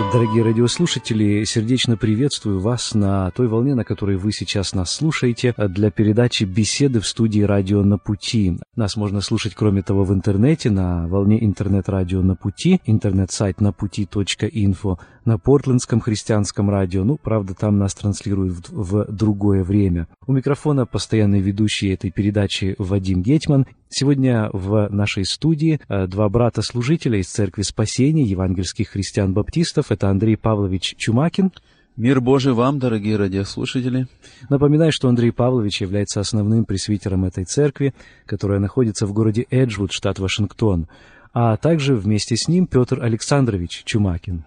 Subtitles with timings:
[0.00, 5.90] Дорогие радиослушатели, сердечно приветствую вас на той волне, на которой вы сейчас нас слушаете, для
[5.90, 8.58] передачи беседы в студии «Радио на пути».
[8.74, 14.98] Нас можно слушать, кроме того, в интернете, на волне интернет-радио на пути, интернет-сайт на пути.инфо,
[15.24, 17.04] на портлендском христианском радио.
[17.04, 20.06] Ну, правда, там нас транслируют в, в другое время.
[20.26, 23.66] У микрофона постоянный ведущий этой передачи Вадим Гетман.
[23.88, 29.90] Сегодня в нашей студии э, два брата-служителя из Церкви Спасения, евангельских христиан-баптистов.
[29.90, 31.52] Это Андрей Павлович Чумакин.
[31.96, 34.06] Мир Божий вам, дорогие радиослушатели.
[34.48, 37.94] Напоминаю, что Андрей Павлович является основным пресвитером этой церкви,
[38.26, 40.86] которая находится в городе Эджвуд, штат Вашингтон,
[41.34, 44.44] а также вместе с ним Петр Александрович Чумакин.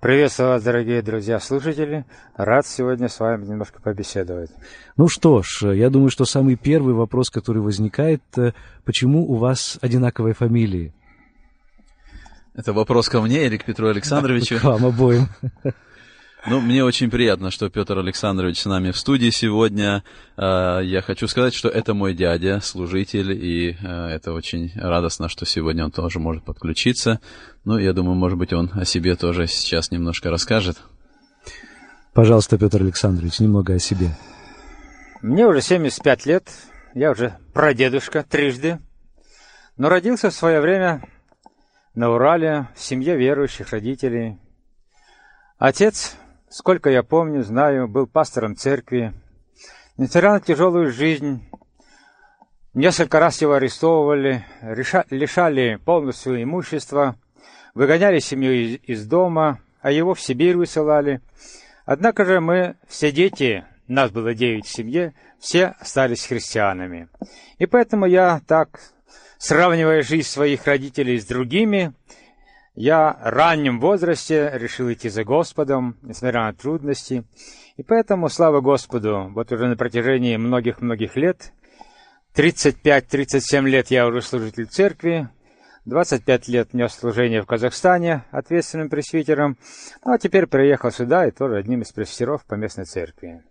[0.00, 2.06] Приветствую вас, дорогие друзья-слушатели.
[2.34, 4.50] Рад сегодня с вами немножко побеседовать.
[4.96, 8.52] Ну что ж, я думаю, что самый первый вопрос, который возникает, э,
[8.86, 10.94] почему у вас одинаковые фамилии?
[12.54, 14.58] Это вопрос ко мне или к Петру Александровичу?
[14.60, 15.28] К вам обоим.
[16.46, 20.02] Ну, мне очень приятно, что Петр Александрович с нами в студии сегодня.
[20.38, 25.44] А, я хочу сказать, что это мой дядя, служитель, и а, это очень радостно, что
[25.44, 27.20] сегодня он тоже может подключиться.
[27.64, 30.78] Ну, я думаю, может быть, он о себе тоже сейчас немножко расскажет.
[32.14, 34.16] Пожалуйста, Петр Александрович, немного о себе.
[35.20, 36.48] Мне уже 75 лет,
[36.94, 38.78] я уже прадедушка трижды,
[39.76, 41.02] но родился в свое время
[41.94, 44.38] на Урале в семье верующих родителей.
[45.58, 46.16] Отец
[46.52, 49.12] Сколько я помню, знаю, был пастором церкви.
[49.96, 51.48] Несмотря на тяжелую жизнь,
[52.74, 54.44] несколько раз его арестовывали,
[55.10, 57.14] лишали полностью имущества,
[57.72, 61.20] выгоняли семью из, из дома, а его в Сибирь высылали.
[61.84, 67.08] Однако же мы, все дети, нас было девять в семье, все остались христианами.
[67.58, 68.80] И поэтому я так,
[69.38, 71.92] сравнивая жизнь своих родителей с другими,
[72.80, 77.24] я в раннем возрасте решил идти за Господом, несмотря на трудности.
[77.76, 81.52] И поэтому, слава Господу, вот уже на протяжении многих-многих лет,
[82.34, 85.28] 35-37 лет я уже служитель церкви,
[85.84, 89.58] 25 лет нес служение в Казахстане ответственным пресвитером,
[90.02, 93.42] ну а теперь приехал сюда и тоже одним из пресвитеров по местной церкви.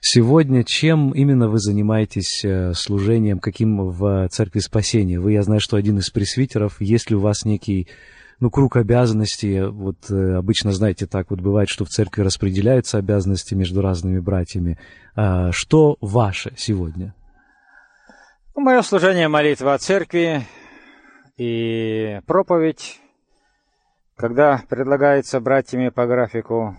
[0.00, 5.18] Сегодня чем именно вы занимаетесь э, служением, каким в Церкви Спасения?
[5.18, 6.80] Вы, я знаю, что один из пресвитеров.
[6.80, 7.88] Есть ли у вас некий
[8.40, 9.60] ну, круг обязанностей?
[9.66, 14.78] Вот э, обычно, знаете, так вот бывает, что в церкви распределяются обязанности между разными братьями.
[15.14, 17.14] А, что ваше сегодня?
[18.54, 20.46] Ну, Мое служение молитва о церкви
[21.36, 23.00] и проповедь,
[24.16, 26.76] когда предлагается братьями по графику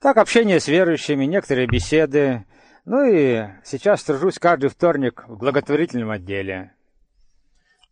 [0.00, 2.44] так, общение с верующими, некоторые беседы.
[2.84, 6.72] Ну и сейчас тружусь каждый вторник в благотворительном отделе.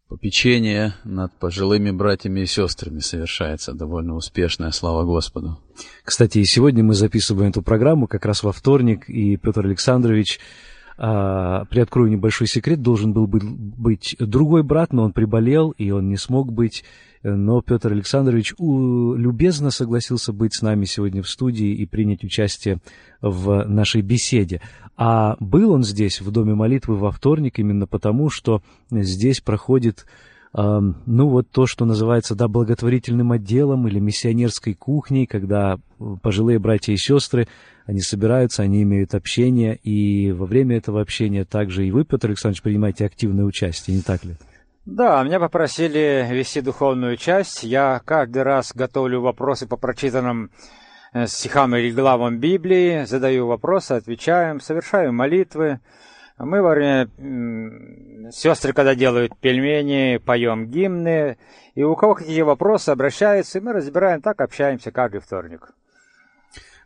[0.09, 5.59] Попечение над пожилыми братьями и сестрами совершается довольно успешное, слава Господу.
[6.05, 10.39] Кстати, и сегодня мы записываем эту программу как раз во вторник, и Петр Александрович
[10.97, 16.17] а, приоткрою небольшой секрет, должен был быть другой брат, но он приболел, и он не
[16.17, 16.85] смог быть
[17.25, 22.81] но Петр Александрович любезно согласился быть с нами сегодня в студии и принять участие
[23.23, 24.61] в нашей беседе.
[24.97, 30.05] А был он здесь, в Доме молитвы, во вторник, именно потому, что здесь проходит
[30.57, 35.79] ну вот то, что называется, да, благотворительным отделом или миссионерской кухней, когда
[36.23, 37.49] пожилые братья и сестры,
[37.87, 42.63] они собираются, они имеют общение, и во время этого общения также и вы, Петр Александрович,
[42.63, 44.37] принимаете активное участие, не так ли?
[44.87, 47.65] Да, меня попросили вести духовную часть.
[47.65, 50.51] Я каждый раз готовлю вопросы по прочитанным
[51.15, 55.81] э, стихам или главам Библии, задаю вопросы, отвечаем, совершаю молитвы.
[56.39, 61.37] Мы во время сестры, когда делают пельмени, поем гимны,
[61.75, 65.71] и у кого какие вопросы обращаются, и мы разбираем, так общаемся каждый вторник.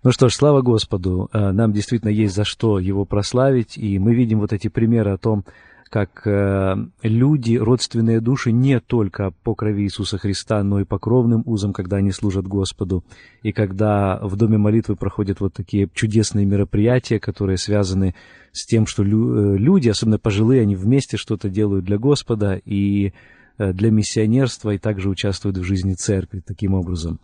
[0.05, 4.15] Ну что ж, слава Господу, э, нам действительно есть за что его прославить, и мы
[4.15, 5.45] видим вот эти примеры о том,
[5.89, 11.43] как э, люди, родственные души, не только по крови Иисуса Христа, но и по кровным
[11.47, 13.05] узам, когда они служат Господу.
[13.43, 18.15] И когда в Доме молитвы проходят вот такие чудесные мероприятия, которые связаны
[18.53, 23.13] с тем, что лю- э, люди, особенно пожилые, они вместе что-то делают для Господа и
[23.59, 27.21] э, для миссионерства, и также участвуют в жизни церкви таким образом.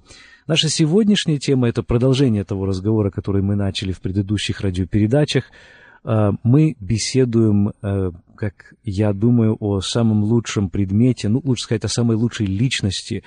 [0.47, 5.45] Наша сегодняшняя тема– это продолжение того разговора, который мы начали в предыдущих радиопередачах.
[6.05, 7.73] Э, мы беседуем
[8.35, 13.25] как я думаю, о самом лучшем предмете, ну, лучше сказать, о самой лучшей личности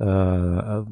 [0.00, 0.84] о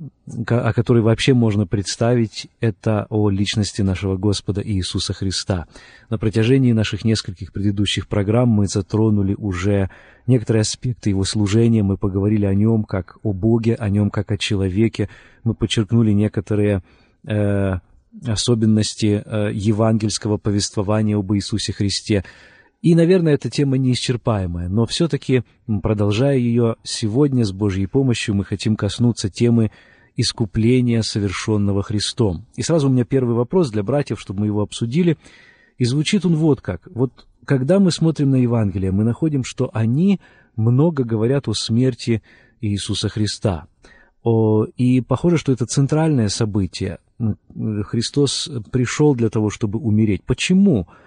[0.74, 5.66] которой вообще можно представить, это о личности нашего Господа Иисуса Христа.
[6.10, 9.90] На протяжении наших нескольких предыдущих программ мы затронули уже
[10.26, 14.38] некоторые аспекты Его служения, мы поговорили о Нем как о Боге, о Нем как о
[14.38, 15.08] человеке,
[15.44, 16.82] мы подчеркнули некоторые
[17.26, 17.78] э,
[18.26, 22.24] особенности э, евангельского повествования об Иисусе Христе.
[22.86, 25.42] И, наверное, эта тема неисчерпаемая, но все-таки,
[25.82, 29.72] продолжая ее, сегодня с Божьей помощью мы хотим коснуться темы
[30.14, 32.46] искупления, совершенного Христом.
[32.54, 35.18] И сразу у меня первый вопрос для братьев, чтобы мы его обсудили.
[35.78, 36.82] И звучит он вот как.
[36.94, 40.20] Вот когда мы смотрим на Евангелие, мы находим, что они
[40.54, 42.22] много говорят о смерти
[42.60, 43.66] Иисуса Христа.
[44.76, 47.00] И похоже, что это центральное событие.
[47.18, 50.22] Христос пришел для того, чтобы умереть.
[50.22, 51.05] Почему э,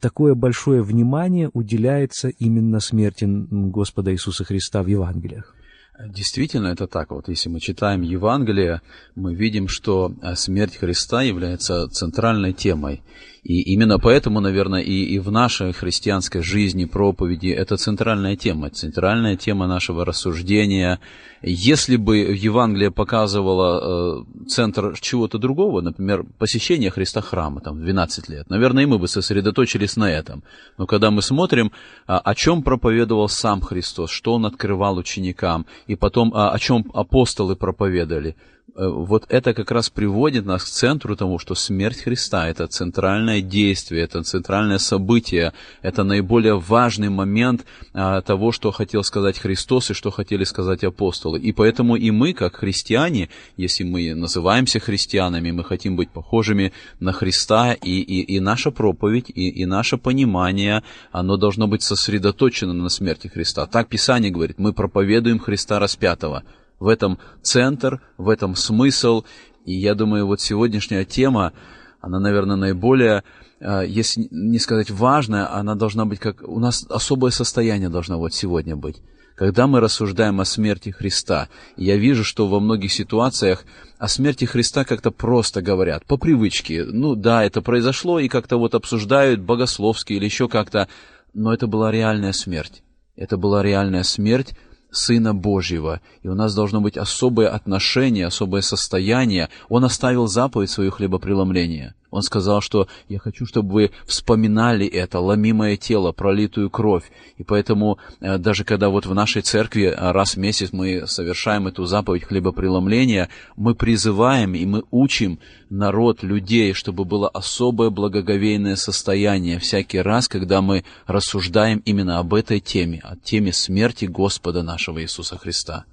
[0.00, 5.54] такое большое внимание уделяется именно смерти Господа Иисуса Христа в Евангелиях?
[5.98, 7.10] Действительно, это так.
[7.12, 8.80] Вот если мы читаем Евангелие,
[9.14, 13.02] мы видим, что э, смерть Христа является центральной темой.
[13.44, 19.36] И именно поэтому, наверное, и, и в нашей христианской жизни, проповеди, это центральная тема, центральная
[19.36, 20.98] тема нашего рассуждения.
[21.42, 28.48] Если бы Евангелие показывало э, центр чего-то другого, например, посещение Христа храма, там, 12 лет,
[28.48, 30.42] наверное, и мы бы сосредоточились на этом.
[30.78, 31.70] Но когда мы смотрим,
[32.06, 36.90] а, о чем проповедовал сам Христос, что Он открывал ученикам, и потом а, о чем
[36.94, 38.36] апостолы проповедовали–
[38.74, 44.02] вот это как раз приводит нас к центру тому, что смерть Христа– это центральное действие,
[44.02, 50.10] это центральное событие, это наиболее важный момент а, того, что хотел сказать Христос и что
[50.10, 51.38] хотели сказать апостолы.
[51.38, 57.12] И поэтому и мы, как христиане, если мы называемся христианами, мы хотим быть похожими на
[57.12, 60.82] Христа, и, и, и наша проповедь, и, и наше понимание,
[61.12, 63.66] оно должно быть сосредоточено на смерти Христа.
[63.66, 66.42] Так Писание говорит, мы проповедуем Христа распятого–
[66.78, 69.24] в этом центр, в этом смысл.
[69.64, 71.52] И я думаю, вот сегодняшняя тема,
[72.00, 73.24] она, наверное, наиболее,
[73.60, 76.46] а, если не сказать важная, она должна быть как...
[76.46, 79.02] У нас особое состояние должно вот сегодня быть.
[79.36, 83.64] Когда мы рассуждаем о смерти Христа, я вижу, что во многих ситуациях
[83.98, 86.84] о смерти Христа как-то просто говорят, по привычке.
[86.84, 90.88] Ну да, это произошло, и как-то вот обсуждают богословски или еще как-то,
[91.32, 92.82] но это была реальная смерть.
[93.16, 94.54] Это была реальная смерть,
[94.94, 99.48] Сына Божьего, и у нас должно быть особое отношение, особое состояние.
[99.68, 101.94] Он оставил заповедь свое хлебопреломление.
[102.14, 107.10] Он сказал, что я хочу, чтобы вы вспоминали это, ломимое тело, пролитую кровь.
[107.38, 111.66] И поэтому э, даже когда вот в нашей церкви э, раз в месяц мы совершаем
[111.66, 115.40] эту заповедь хлебопреломления, мы призываем и мы учим
[115.70, 122.60] народ, людей, чтобы было особое благоговейное состояние всякий раз, когда мы рассуждаем именно об этой
[122.60, 125.84] теме, о теме смерти Господа нашего Иисуса Христа.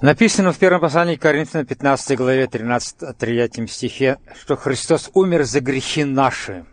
[0.00, 5.60] Написано в первом послании к Коринфянам 15 главе 13 3 стихе, что Христос умер за
[5.60, 6.66] грехи наши.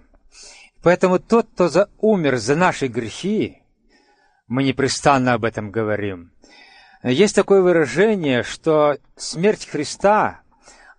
[0.84, 3.64] Поэтому тот, кто за, умер за наши грехи,
[4.48, 6.34] мы непрестанно об этом говорим.
[7.02, 10.42] Есть такое выражение, что смерть Христа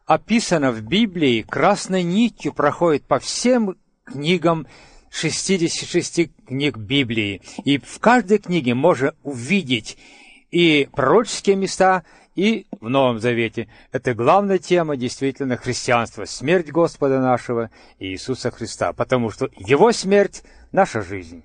[0.04, 4.66] описана в Библии красной нитью, проходит по всем книгам
[5.10, 7.40] 66 книг Библии.
[7.64, 9.96] И в каждой книге можно увидеть
[10.56, 12.02] и пророческие места,
[12.34, 13.68] и в Новом Завете.
[13.92, 21.02] Это главная тема действительно христианства, смерть Господа нашего Иисуса Христа, потому что Его смерть– наша
[21.02, 21.42] жизнь.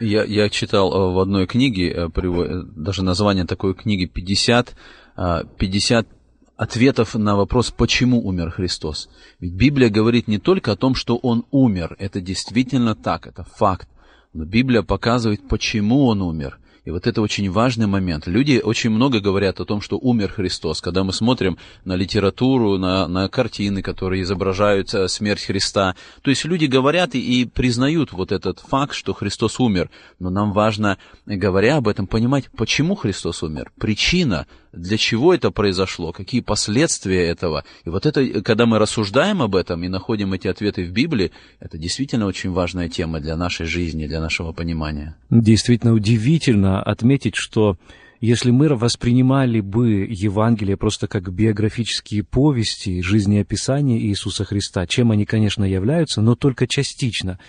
[0.00, 4.74] Я, я читал э, в одной книге, э, э, даже название такой книги 50,
[5.14, 6.08] 50
[6.56, 9.08] ответов на вопрос, почему умер Христос.
[9.38, 13.88] Ведь Библия говорит не только о том, что Он умер, это действительно так, это факт,
[14.32, 16.58] но Библия показывает, почему Он умер.
[16.84, 18.26] И вот это очень важный момент.
[18.26, 20.80] Люди очень много говорят о том, что умер Христос.
[20.80, 25.94] Когда мы смотрим на литературу, на, на картины, которые изображают э, смерть Христа.
[26.22, 29.90] То есть люди говорят и, и признают вот этот факт, что Христос умер.
[30.18, 33.70] Но нам важно, говоря об этом, понимать, почему Христос умер.
[33.78, 37.64] Причина, для чего это произошло, какие последствия этого.
[37.84, 41.78] И вот это, когда мы рассуждаем об этом и находим эти ответы в Библии, это
[41.78, 45.14] действительно очень важная тема для нашей жизни, для нашего понимания.
[45.30, 47.76] Действительно удивительно отметить, что
[48.20, 55.64] если мы воспринимали бы Евангелие просто как биографические повести, жизнеописания Иисуса Христа, чем они, конечно,
[55.64, 57.38] являются, но только частично–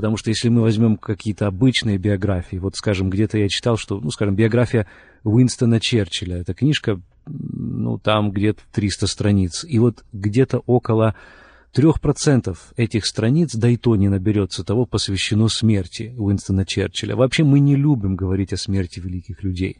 [0.00, 4.10] Потому что если мы возьмем какие-то обычные биографии, вот, скажем, где-то я читал, что, ну,
[4.10, 4.86] скажем, биография
[5.24, 11.16] Уинстона Черчилля, эта книжка, ну, там где-то 300 страниц, и вот где-то около
[11.72, 17.16] трех процентов этих страниц, да и то не наберется того, посвящено смерти Уинстона Черчилля.
[17.16, 19.78] Вообще мы не любим говорить о смерти великих людей.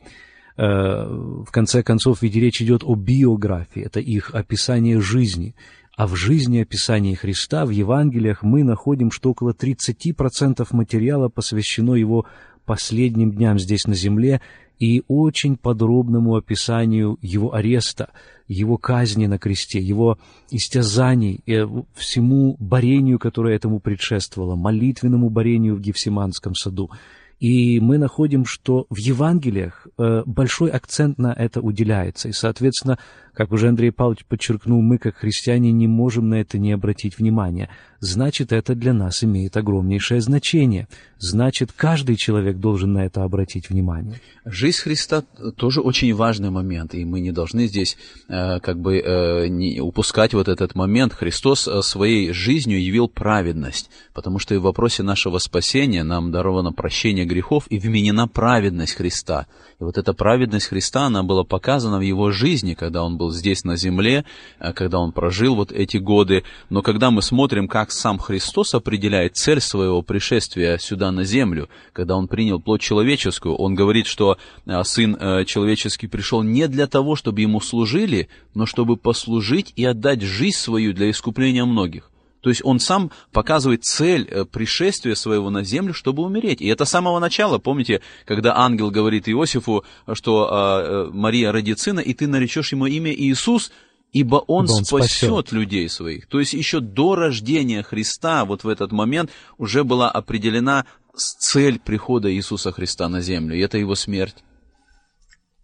[0.61, 5.55] в конце концов, ведь речь идет о биографии, это их описание жизни.
[5.97, 12.27] А в жизни описания Христа в Евангелиях мы находим, что около 30% материала посвящено его
[12.67, 14.43] последним дням здесь на земле
[14.81, 18.09] и очень подробному описанию его ареста,
[18.49, 20.19] его казни на кресте, его
[20.51, 26.91] истязаний, и всему борению, которое этому предшествовало, молитвенному борению в Гефсиманском саду.
[27.39, 32.29] И мы находим, что в Евангелиях э, большой акцент на это уделяется.
[32.29, 32.99] И, соответственно,
[33.35, 37.69] как уже Андрей Павлович подчеркнул, мы, как христиане, не можем на это не обратить внимания.
[38.01, 40.89] Значит, это для нас имеет огромнейшее значение.
[41.19, 44.21] Значит, каждый человек должен на это обратить внимание.
[44.47, 45.23] Жизнь Христа
[45.57, 50.33] тоже очень важный момент, и мы не должны здесь э, как бы э, не упускать
[50.33, 51.13] вот этот момент.
[51.13, 56.73] Христос э, своей жизнью явил праведность, потому что и в вопросе нашего спасения нам даровано
[56.73, 59.47] прощение грехов и вменена праведность Христа.
[59.79, 63.65] И вот эта праведность Христа, она была показана в его жизни, когда он был здесь
[63.65, 64.25] на земле,
[64.59, 66.43] э, когда он прожил вот эти годы.
[66.71, 72.17] Но когда мы смотрим, как сам Христос определяет цель своего пришествия сюда на землю, когда
[72.17, 77.15] он принял плоть человеческую, он говорит, что э, Сын э, человеческий пришел не для того,
[77.15, 82.10] чтобы ему служили, но чтобы послужить и отдать жизнь свою для искупления многих.
[82.41, 86.61] То есть он сам показывает цель э, пришествия своего на землю, чтобы умереть.
[86.61, 92.01] И это с самого начала, помните, когда ангел говорит Иосифу, что э, Мария родит сына,
[92.01, 93.73] и ты наречешь ему имя Иисус,
[94.13, 96.27] ибо он, ибо он спасет, спасет людей своих.
[96.27, 102.33] То есть еще до рождения Христа, вот в этот момент, уже была определена цель прихода
[102.33, 104.37] Иисуса Христа на землю, и это его смерть.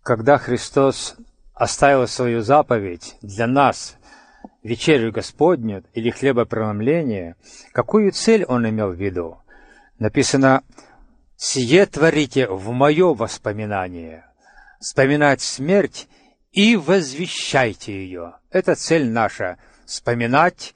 [0.03, 1.17] Когда Христос
[1.55, 3.97] оставил свою заповедь для нас–
[4.67, 7.37] вечерю Господню или хлебопреломление,
[7.73, 9.39] какую цель он имел в виду?
[9.99, 10.63] Написано
[11.37, 14.25] «Сие творите в мое воспоминание,
[14.81, 16.09] вспоминать смерть
[16.53, 18.35] и возвещайте ее».
[18.51, 20.75] Это цель наша– вспоминать,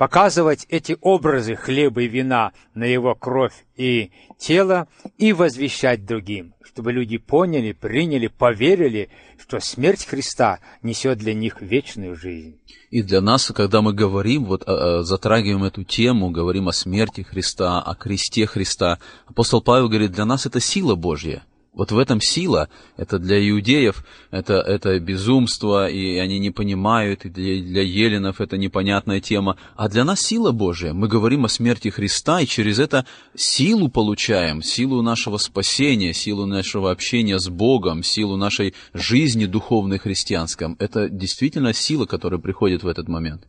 [0.00, 4.88] показывать эти образы хлеба и вина на его кровь и тело
[5.18, 12.16] и возвещать другим, чтобы люди поняли, приняли, поверили, что смерть Христа несет для них вечную
[12.16, 12.58] жизнь.
[12.88, 17.20] И для нас, когда мы говорим, вот а, а, затрагиваем эту тему, говорим о смерти
[17.20, 21.44] Христа, о кресте Христа, апостол Павел говорит, для нас это сила Божья.
[21.72, 22.68] Вот в этом сила.
[22.96, 28.56] Это для иудеев это, это безумство, и они не понимают, и для, для еленов это
[28.56, 29.56] непонятная тема.
[29.76, 30.92] А для нас сила Божия.
[30.92, 36.90] Мы говорим о смерти Христа, и через это силу получаем, силу нашего спасения, силу нашего
[36.90, 40.74] общения с Богом, силу нашей жизни духовной христианской.
[40.80, 43.46] Это действительно сила, которая приходит в этот момент.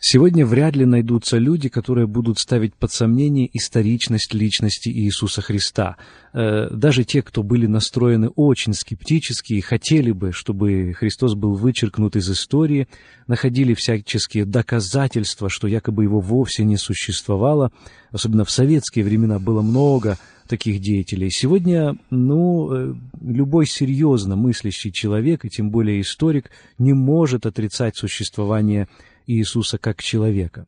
[0.00, 5.96] Сегодня вряд ли найдутся люди, которые будут ставить под сомнение историчность личности Иисуса Христа.
[6.32, 12.14] Э, даже те, кто были настроены очень скептически и хотели бы, чтобы Христос был вычеркнут
[12.16, 12.88] из истории,
[13.26, 17.72] находили всяческие доказательства, что якобы его вовсе не существовало.
[18.10, 21.30] Особенно в советские времена было много таких деятелей.
[21.30, 28.88] Сегодня, ну, э, любой серьезно мыслящий человек, и тем более историк, не может отрицать существование
[29.26, 30.66] Иисуса как человека.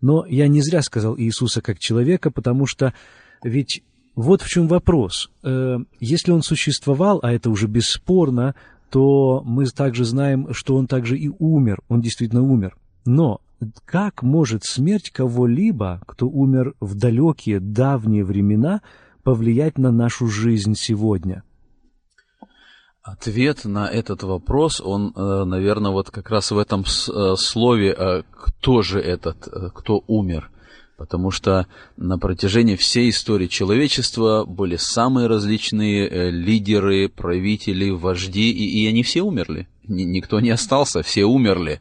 [0.00, 2.92] Но я не зря сказал Иисуса как человека, потому что
[3.42, 3.82] ведь
[4.14, 5.30] вот в чем вопрос.
[5.42, 8.54] Э, если он существовал, а это уже бесспорно,
[8.90, 12.76] то мы также знаем, что он также и умер, он действительно умер.
[13.04, 13.40] Но
[13.84, 18.82] как может смерть кого-либо, кто умер в далекие, давние времена,
[19.22, 21.42] повлиять на нашу жизнь сегодня?
[23.06, 28.22] Ответ на этот вопрос, он, э, наверное, вот как раз в этом э, слове, э,
[28.32, 30.50] кто же этот, кто умер.
[30.96, 38.88] Потому что на протяжении всей истории человечества были самые различные лидеры, правители, вожди, и, и
[38.88, 39.68] они все умерли.
[39.86, 41.80] Никто не остался, все умерли.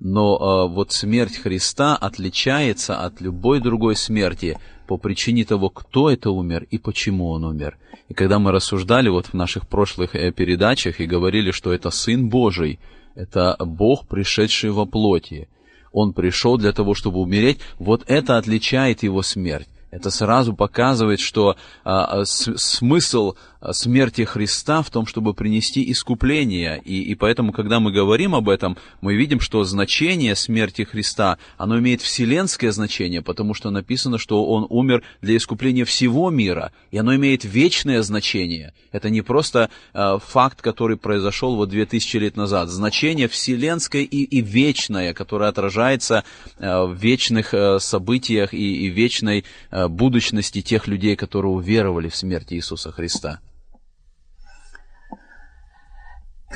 [0.00, 6.66] Но вот смерть Христа отличается от любой другой смерти– по причине того, кто это умер
[6.70, 7.78] и почему он умер.
[8.08, 12.28] И когда мы рассуждали вот в наших прошлых э, передачах и говорили, что это Сын
[12.28, 12.78] Божий,
[13.14, 15.48] это Бог, пришедший во плоти,
[15.92, 19.68] Он пришел для того, чтобы умереть, вот это отличает Его смерть.
[19.90, 23.34] Это сразу показывает, что а, с, смысл
[23.72, 26.80] смерти Христа в том, чтобы принести искупление.
[26.84, 31.78] И, и поэтому, когда мы говорим об этом, мы видим, что значение смерти Христа, оно
[31.78, 37.14] имеет вселенское значение, потому что написано, что Он умер для искупления всего мира, и оно
[37.16, 38.72] имеет вечное значение.
[38.92, 42.68] Это не просто э, факт, который произошел вот 2000 лет назад.
[42.68, 46.24] Значение вселенское и, и вечное, которое отражается
[46.58, 52.16] э, в вечных э, событиях и, и вечной э, будущности тех людей, которые уверовали в
[52.16, 53.40] смерть Иисуса Христа.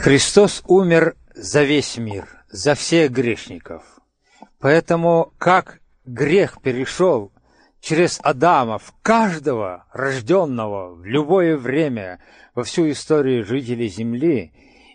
[0.02, 3.82] Христос умер за весь мир, за всех грешников.
[4.58, 7.32] Поэтому как грех перешел
[7.82, 12.18] через Адама в каждого рожденного в любое время
[12.54, 14.54] во всю историю жителей Земли,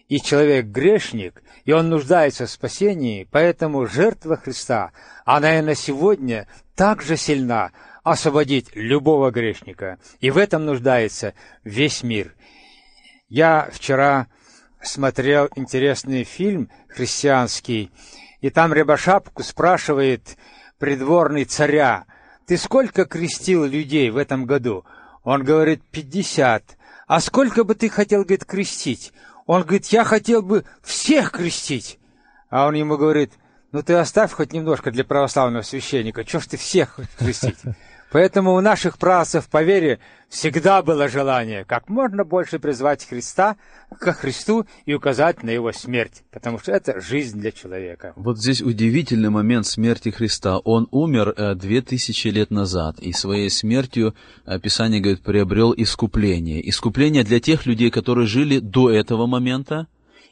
[0.10, 4.92] и человек грешник, и он нуждается в спасении, поэтому жертва Христа,
[5.24, 7.72] она и на сегодня так же сильна
[8.04, 10.00] освободить любого грешника.
[10.20, 12.34] И в этом нуждается весь мир.
[13.30, 14.28] Я вчера
[14.88, 17.92] смотрел интересный фильм христианский,
[18.42, 20.38] и там Рябошапку спрашивает
[20.80, 22.06] придворный царя,
[22.46, 24.86] «Ты сколько крестил людей в этом году?»
[25.24, 26.78] Он говорит, «Пятьдесят».
[27.08, 29.14] «А сколько бы ты хотел, говорит, крестить?»
[29.46, 32.00] Он говорит, «Я хотел бы всех крестить».
[32.50, 33.34] А он ему говорит,
[33.72, 37.58] «Ну ты оставь хоть немножко для православного священника, чего ж ты всех крестить?»
[38.12, 43.58] Поэтому у наших працев по вере всегда было желание как можно больше призвать Христа
[44.00, 48.14] ко Христу и указать на его смерть, потому что это жизнь для человека.
[48.16, 50.58] Вот здесь удивительный момент смерти Христа.
[50.60, 56.68] Он умер э, две тысячи лет назад, и своей смертью, э, Писание говорит, приобрел искупление.
[56.70, 59.88] Искупление для тех людей, которые жили до этого момента,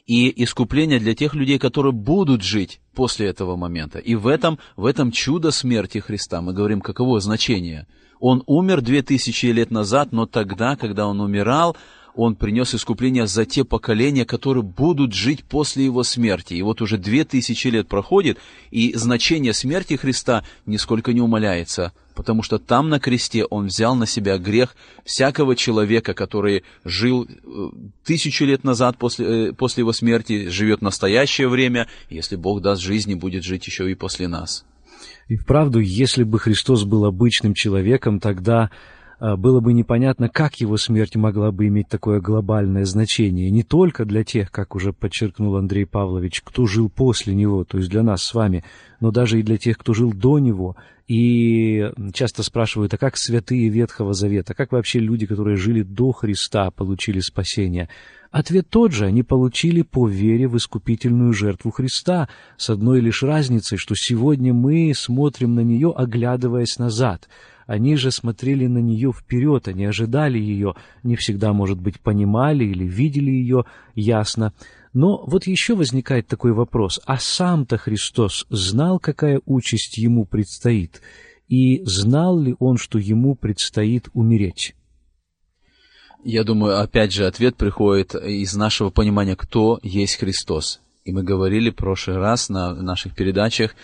[0.06, 3.98] и искупление для тех людей, которые будут жить после этого момента.
[3.98, 7.86] И в этом, в этом чудо смерти Христа мы говорим, каково значение.
[8.20, 11.76] Он умер две тысячи лет назад, но тогда, когда он умирал,
[12.14, 16.54] он принес искупление за те поколения, которые будут жить после его смерти.
[16.54, 18.38] И вот уже две тысячи лет проходит,
[18.70, 24.06] и значение смерти Христа нисколько не умаляется– потому что там на кресте он взял на
[24.06, 27.28] себя грех всякого человека, который жил э,
[28.04, 33.14] тысячу лет назад после, э, после его смерти, живет настоящее время, если Бог даст жизни,
[33.14, 34.64] будет жить еще и после нас.
[35.28, 38.70] И вправду, если бы Христос был обычным человеком, тогда
[39.38, 44.22] было бы непонятно, как его смерть могла бы иметь такое глобальное значение, не только для
[44.22, 48.34] тех, как уже подчеркнул Андрей Павлович, кто жил после него, то есть для нас с
[48.34, 48.64] вами,
[49.00, 50.76] но даже и для тех, кто жил до него.
[51.08, 56.70] И часто спрашивают, а как святые Ветхого Завета, как вообще люди, которые жили до Христа,
[56.70, 57.88] получили спасение?
[58.30, 63.78] Ответ тот же, они получили по вере в искупительную жертву Христа, с одной лишь разницей,
[63.78, 67.26] что сегодня мы смотрим на нее, оглядываясь назад–
[67.66, 72.84] они же смотрели на нее вперед, они ожидали ее, не всегда, может быть, понимали или
[72.84, 74.52] видели ее ясно.
[74.92, 81.00] Но вот еще возникает такой вопрос, а сам-то Христос знал, какая участь ему предстоит?
[81.48, 84.74] И знал ли он, что ему предстоит умереть?
[86.22, 90.80] Я думаю, опять же, ответ приходит из нашего понимания, кто есть Христос.
[91.04, 93.74] И мы говорили в прошлый раз на наших передачах,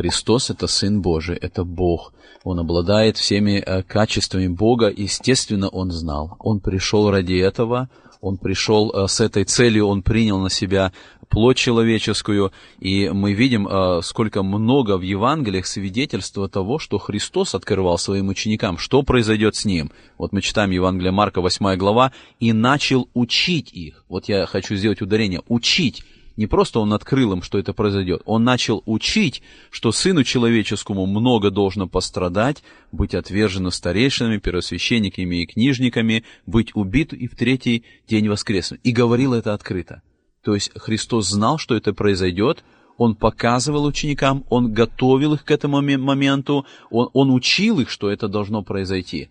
[0.00, 2.14] Христос— это Сын Божий, это Бог.
[2.42, 6.36] Он обладает всеми э, качествами Бога, естественно, Он знал.
[6.38, 7.90] Он пришел ради этого,
[8.22, 10.92] Он пришел э, с этой целью, Он принял на себя
[11.28, 17.98] плоть человеческую, и мы видим, э, сколько много в Евангелиях свидетельства того, что Христос открывал
[17.98, 19.90] своим ученикам, что произойдет с Ним.
[20.16, 24.06] Вот мы читаем Евангелие Марка, 8 глава, и начал учить их.
[24.08, 25.42] Вот я хочу сделать ударение.
[25.46, 26.02] Учить
[26.40, 31.50] не просто он открыл им, что это произойдет, он начал учить, что сыну человеческому много
[31.50, 38.80] должно пострадать, быть отвержено старейшинами, первосвященниками и книжниками, быть убит и в третий день воскреснуть.
[38.84, 40.00] И говорил это открыто.
[40.42, 42.64] То есть Христос знал, что это произойдет,
[42.96, 48.28] он показывал ученикам, он готовил их к этому моменту, он, он учил их, что это
[48.28, 49.28] должно произойти.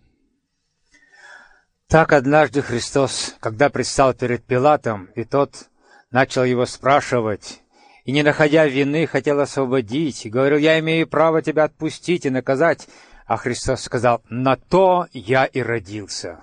[1.87, 5.69] Так однажды Христос, когда предстал перед Пилатом, и тот
[6.11, 7.61] начал его спрашивать,
[8.05, 12.87] и, не находя вины, хотел освободить, и говорил, я имею право тебя отпустить и наказать.
[13.27, 16.39] А Христос сказал, на то я и родился.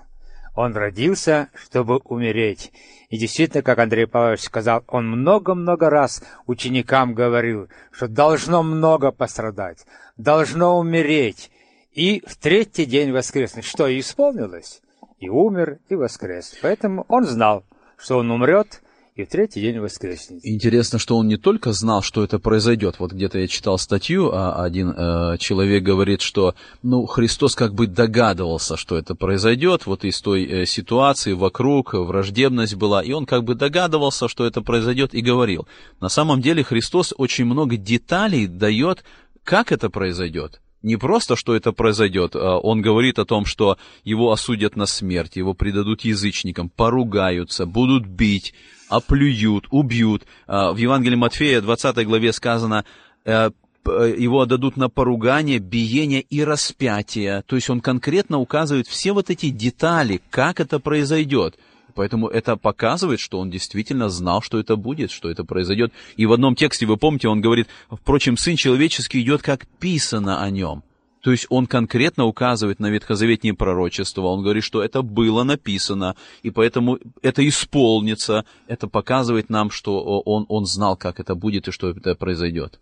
[0.54, 2.72] Он родился, чтобы умереть.
[3.10, 9.84] И действительно, как Андрей Павлович сказал, он много-много раз ученикам говорил, что должно много пострадать,
[10.16, 11.50] должно умереть,
[11.92, 13.64] и в третий день воскреснуть.
[13.64, 14.82] Что и исполнилось.
[15.18, 16.56] И умер, и воскрес.
[16.62, 17.64] Поэтому он знал,
[17.96, 18.82] что он умрет,
[19.16, 20.40] и в третий день воскреснет.
[20.44, 22.96] Интересно, что он не только знал, что это произойдет.
[22.98, 27.86] Вот где-то я читал статью, а один э, человек говорит, что ну, Христос как бы
[27.86, 33.44] догадывался, что это произойдет, вот из той э, ситуации вокруг враждебность была, и он как
[33.44, 35.66] бы догадывался, что это произойдет, и говорил.
[35.98, 39.02] На самом деле Христос очень много деталей дает,
[39.44, 44.30] как это произойдет не просто, что это произойдет, а он говорит о том, что его
[44.30, 48.54] осудят на смерть, его предадут язычникам, поругаются, будут бить,
[48.88, 50.26] оплюют, убьют.
[50.46, 52.84] А, в Евангелии Матфея, 20 главе сказано,
[53.24, 53.50] э,
[53.84, 57.42] его отдадут на поругание, биение и распятие.
[57.46, 61.58] То есть он конкретно указывает все вот эти детали, как это произойдет.
[61.96, 65.92] Поэтому это показывает, что он действительно знал, что это будет, что это произойдет.
[66.16, 70.50] И в одном тексте, вы помните, он говорит, впрочем, Сын Человеческий идет, как писано о
[70.50, 70.84] нем.
[71.22, 76.50] То есть он конкретно указывает на ветхозаветние пророчества, он говорит, что это было написано, и
[76.50, 78.44] поэтому это исполнится.
[78.68, 82.78] Это показывает нам, что он, он знал, как это будет и что это произойдет.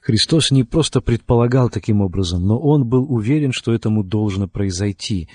[0.00, 5.28] Христос не просто предполагал таким образом, но он был уверен, что этому должно произойти.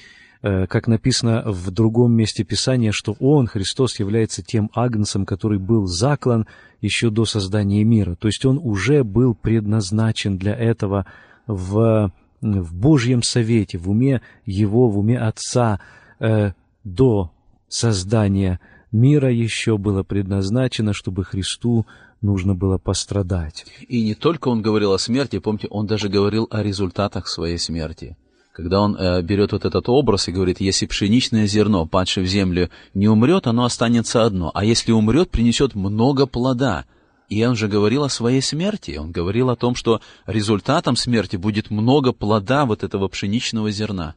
[0.43, 5.85] Э, как написано в другом месте Писания, что Он, Христос, является тем агнцем, который был
[5.85, 6.47] заклан
[6.81, 8.15] еще до создания мира.
[8.15, 11.05] То есть Он уже был предназначен для этого
[11.47, 15.79] в в Божьем совете, в уме Его, в уме Отца
[16.19, 17.31] э, до
[17.67, 18.59] создания
[18.91, 21.85] мира еще было предназначено, чтобы Христу
[22.21, 23.65] нужно было пострадать.
[23.87, 28.17] И не только он говорил о смерти, помните, он даже говорил о результатах своей смерти.
[28.53, 32.69] Когда он э, берет вот этот образ и говорит, если пшеничное зерно, падшее в землю,
[32.93, 36.85] не умрет, оно останется одно, а если умрет, принесет много плода–
[37.31, 38.97] и он же говорил о своей смерти.
[38.99, 44.15] Он говорил о том, что результатом смерти будет много плода вот этого пшеничного зерна.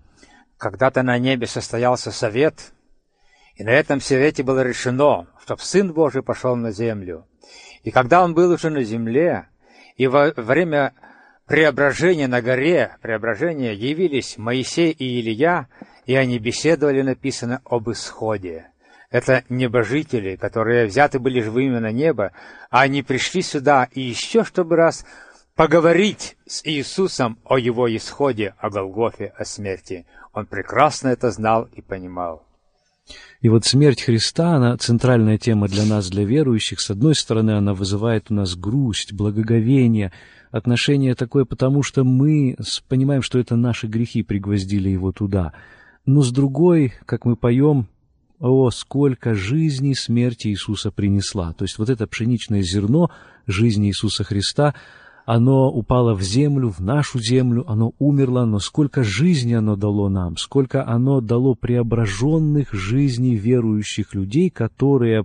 [0.58, 2.72] Когда-то на небе состоялся совет,
[3.54, 7.24] и на этом совете было решено, чтобы Сын Божий пошел на землю.
[7.84, 9.46] И когда он был уже на земле,
[9.96, 10.92] и во время
[11.46, 15.68] преображения на горе, преображения, явились Моисей и Илья,
[16.06, 18.68] и они беседовали, написано, об исходе.
[19.10, 22.32] Это небожители, которые взяты были живыми на небо,
[22.70, 25.06] а они пришли сюда и еще чтобы раз
[25.54, 30.06] поговорить с Иисусом о его исходе, о Голгофе, о смерти.
[30.32, 32.44] Он прекрасно это знал и понимал.
[33.40, 36.80] И вот смерть Христа, она центральная тема для нас, для верующих.
[36.80, 40.12] С одной стороны, она вызывает у нас грусть, благоговение,
[40.54, 42.56] отношение такое, потому что мы
[42.88, 45.52] понимаем, что это наши грехи пригвоздили его туда.
[46.06, 47.88] Но с другой, как мы поем,
[48.38, 51.52] о, сколько жизни смерти Иисуса принесла.
[51.54, 53.10] То есть вот это пшеничное зерно
[53.48, 54.76] жизни Иисуса Христа,
[55.26, 60.36] оно упало в землю, в нашу землю, оно умерло, но сколько жизни оно дало нам,
[60.36, 65.24] сколько оно дало преображенных жизней верующих людей, которые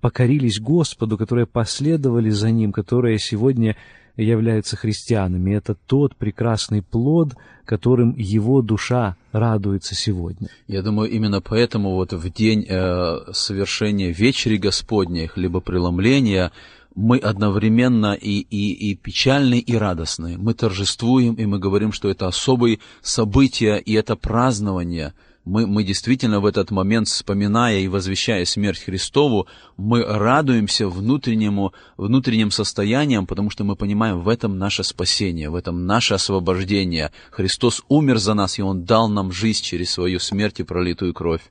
[0.00, 3.74] покорились Господу, которые последовали за Ним, которые сегодня
[4.22, 5.54] являются христианами.
[5.54, 10.48] Это тот прекрасный плод, которым его душа радуется сегодня.
[10.66, 16.52] Я думаю, именно поэтому вот в день э, совершения вечери Господней, либо преломления,
[16.94, 20.36] мы одновременно и, и, и печальны, и радостны.
[20.38, 26.40] Мы торжествуем, и мы говорим, что это особое событие, и это празднование– мы, мы действительно
[26.40, 33.64] в этот момент, вспоминая и возвещая смерть Христову, мы радуемся внутреннему, внутренним состоянием, потому что
[33.64, 37.10] мы понимаем, в этом наше спасение, в этом наше освобождение.
[37.30, 41.42] Христос умер за нас, и Он дал нам жизнь через свою смерть и пролитую кровь.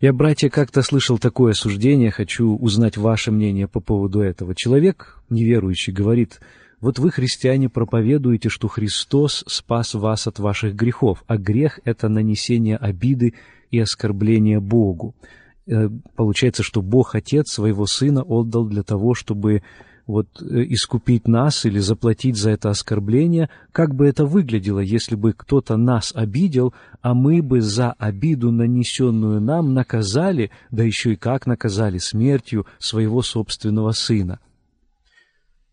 [0.00, 4.54] Я, братья, как-то слышал такое суждение, хочу узнать ваше мнение по поводу этого.
[4.54, 6.40] Человек, неверующий, говорит–
[6.82, 12.76] вот вы, христиане, проповедуете, что Христос спас вас от ваших грехов, а грех— это нанесение
[12.76, 13.34] обиды
[13.70, 15.14] и оскорбления Богу.
[15.68, 19.62] Э, получается, что Бог Отец своего Сына отдал для того, чтобы
[20.08, 25.34] вот э, искупить нас или заплатить за это оскорбление, как бы это выглядело, если бы
[25.34, 31.46] кто-то нас обидел, а мы бы за обиду, нанесенную нам, наказали, да еще и как
[31.46, 34.40] наказали смертью своего собственного сына.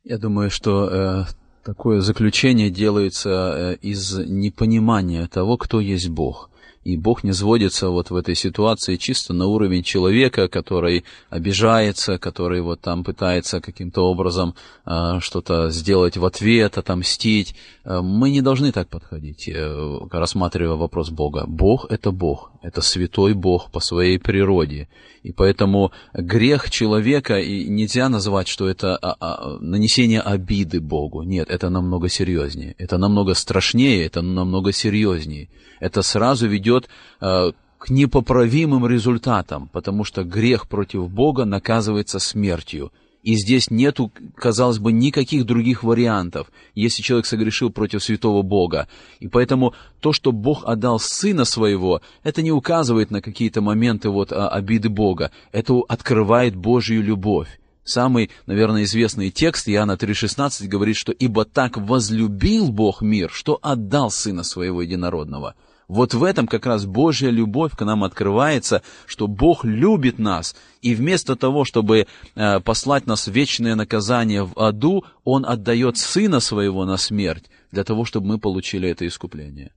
[0.10, 1.26] Я думаю, что э,
[1.64, 6.50] такое заключение делается э, из непонимания того, кто есть Бог.
[6.84, 12.62] И Бог не сводится вот в этой ситуации чисто на уровень человека, который обижается, который
[12.62, 17.54] вот там пытается каким-то образом э, что-то сделать в ответ, отомстить.
[17.84, 21.44] Э, мы не должны так подходить, э, рассматривая вопрос Бога.
[21.48, 24.88] Бог— это Бог, это святой Бог по своей природе.
[25.22, 31.24] И поэтому грех человека и нельзя назвать, что это а, а, нанесение обиды Богу.
[31.24, 32.74] Нет, это намного серьезнее.
[32.78, 40.24] Это намного страшнее, это намного серьезнее это сразу ведет э, к непоправимым результатам, потому что
[40.24, 42.92] грех против Бога наказывается смертью.
[43.22, 48.88] И здесь нету, казалось бы, никаких других вариантов, если человек согрешил против святого Бога.
[49.20, 54.32] И поэтому то, что Бог отдал Сына Своего, это не указывает на какие-то моменты вот,
[54.32, 55.32] а, обиды Бога.
[55.52, 57.60] Это открывает Божью любовь.
[57.84, 64.12] Самый, наверное, известный текст Иоанна 3,16 говорит, что «Ибо так возлюбил Бог мир, что отдал
[64.12, 65.56] Сына Своего Единородного».
[65.90, 70.94] Вот в этом как раз Божья любовь к нам открывается, что Бог любит нас, и
[70.94, 76.86] вместо того, чтобы э, послать нас в вечное наказание в аду, Он отдает Сына Своего
[76.86, 79.72] на смерть, для того, чтобы мы получили это искупление.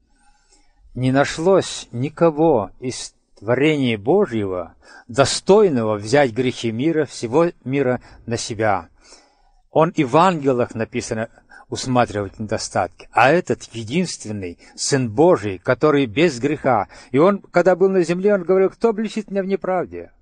[0.94, 4.74] Не нашлось никого из творения Божьего,
[5.08, 8.88] достойного взять грехи мира, всего мира на себя.
[9.70, 11.30] Он и в ангелах написано
[11.72, 13.08] усматривать недостатки.
[13.12, 16.88] А этот единственный Сын Божий, который без греха.
[17.12, 20.12] И он, когда был на земле, он говорил, кто обличит меня в неправде?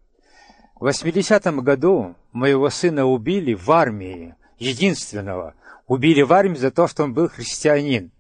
[0.78, 5.54] В 80-м году моего сына убили в армии, единственного.
[5.88, 8.12] Убили в армии за то, что он был христианин.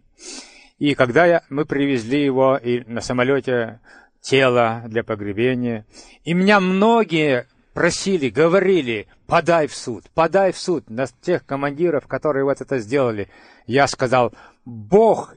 [0.80, 3.78] И когда я, мы привезли его и на самолете
[4.20, 5.86] тело для погребения,
[6.24, 12.44] и меня многие просили, говорили, подай в суд, подай в суд на тех командиров, которые
[12.44, 13.28] вот это сделали.
[13.66, 15.34] Я сказал, Бог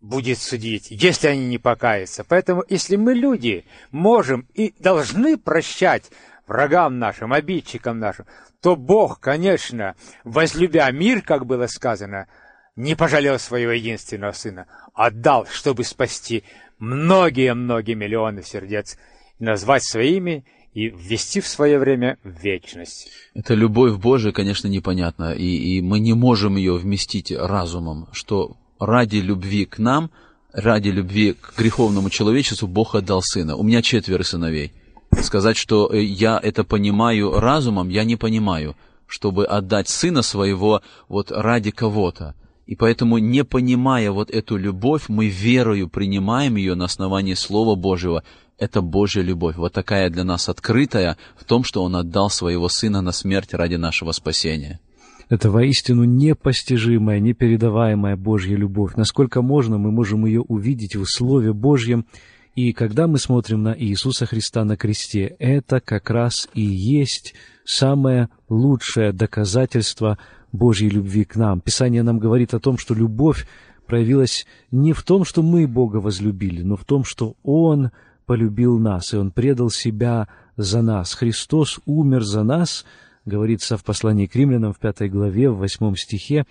[0.00, 2.24] будет судить, если они не покаятся.
[2.24, 6.10] Поэтому, если мы люди можем и должны прощать
[6.46, 8.26] врагам нашим, обидчикам нашим,
[8.60, 12.28] то Бог, конечно, возлюбя мир, как было сказано,
[12.76, 16.44] не пожалел своего единственного сына, отдал, чтобы спасти
[16.78, 18.98] многие-многие миллионы сердец,
[19.38, 20.44] назвать своими
[20.76, 23.08] и ввести в свое время в вечность.
[23.34, 29.16] Это любовь Божия, конечно, непонятна, и, и мы не можем ее вместить разумом, что ради
[29.16, 30.10] любви к нам,
[30.52, 33.56] ради любви к греховному человечеству Бог отдал сына.
[33.56, 34.72] У меня четверо сыновей–
[35.22, 41.30] сказать, что э, я это понимаю разумом, я не понимаю, чтобы отдать сына своего вот
[41.30, 42.34] ради кого-то.
[42.66, 48.24] И поэтому, не понимая вот эту любовь, мы верою принимаем ее на основании Слова Божьего.
[48.58, 53.02] Это Божья любовь, вот такая для нас открытая в том, что Он отдал своего Сына
[53.02, 54.80] на смерть ради нашего спасения.
[55.28, 58.94] Это воистину непостижимая, непередаваемая Божья любовь.
[58.96, 62.06] Насколько можно, мы можем ее увидеть в Слове Божьем,
[62.54, 67.34] и когда мы смотрим на Иисуса Христа на кресте, это как раз и есть
[67.66, 70.16] самое лучшее доказательство
[70.52, 71.60] Божьей любви к нам.
[71.60, 73.46] Писание нам говорит о том, что любовь
[73.86, 77.90] проявилась не в том, что мы Бога возлюбили, но в том, что Он
[78.26, 81.14] полюбил нас, и Он предал себя за нас.
[81.14, 82.84] Христос умер за нас,
[83.24, 86.44] говорится в послании к римлянам в пятой главе, в восьмом стихе.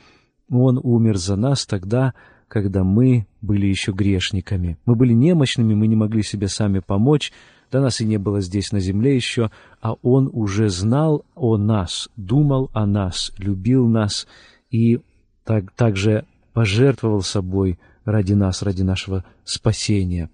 [0.50, 2.14] Он умер за нас тогда,
[2.48, 4.78] когда мы были еще грешниками.
[4.86, 7.32] Мы были немощными, мы не могли себе сами помочь,
[7.72, 9.50] до нас и не было здесь на земле еще,
[9.82, 14.28] а Он уже знал о нас, думал о нас, любил нас
[14.70, 15.02] и
[15.44, 20.30] так, также пожертвовал собой ради нас, ради нашего спасения.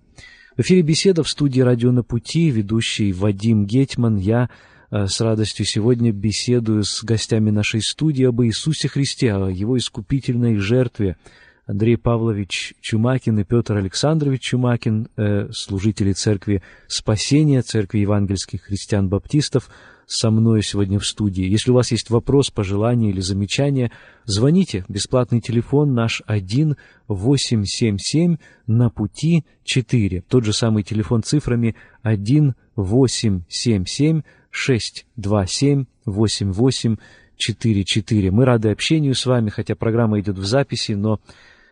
[0.57, 4.17] В эфире беседа в студии «Радио на пути», ведущий Вадим Гетман.
[4.17, 4.49] Я
[4.91, 10.57] э, с радостью сегодня беседую с гостями нашей студии об Иисусе Христе, о Его искупительной
[10.57, 11.15] жертве–
[11.71, 19.69] Андрей Павлович Чумакин и Петр Александрович Чумакин, э, служители Церкви Спасения, Церкви Евангельских Христиан-Баптистов,
[20.11, 21.45] со мной сегодня в студии.
[21.45, 23.93] Если у вас есть вопрос, пожелание или замечание,
[24.25, 24.83] звоните.
[24.89, 26.75] Бесплатный телефон наш 1
[27.07, 28.35] 877
[28.67, 30.23] на пути 4.
[30.27, 36.97] Тот же самый телефон цифрами 1 877 627 88
[37.37, 38.31] 44.
[38.31, 41.21] Мы рады общению с вами, хотя программа идет в записи, но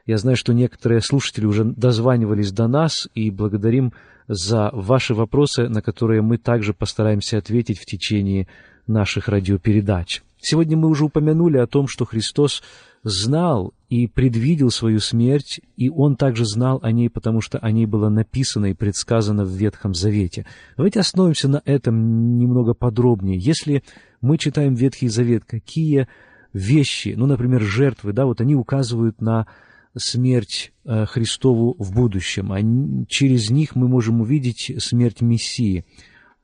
[0.06, 3.92] я знаю, что некоторые слушатели уже дозванивались до нас, и благодарим
[4.30, 8.48] за ваши вопросы, на которые мы также постараемся ответить в течение
[8.86, 10.22] наших радиопередач.
[10.40, 12.64] Сегодня мы уже упомянули о том, что Христос
[13.04, 17.88] знал и предвидел свою смерть, и Он также знал о ней, потому что о ней
[17.88, 20.46] было написано и предсказано в Ветхом Завете.
[20.78, 23.38] Давайте остановимся на этом немного подробнее.
[23.38, 23.84] Если
[24.22, 26.08] мы читаем Ветхий Завет, какие
[26.54, 29.48] вещи, ну, например, жертвы, да, вот они указывают на
[29.98, 35.86] смерть э, Христову в будущем, а через них мы можем увидеть смерть Мессии.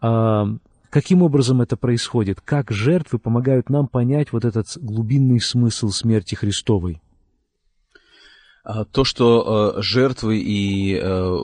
[0.01, 0.47] А
[0.89, 2.41] каким образом это происходит?
[2.41, 7.01] Как жертвы помогают нам понять вот этот глубинный смысл смерти Христовой?
[8.63, 11.38] А то, что э, жертвы и э,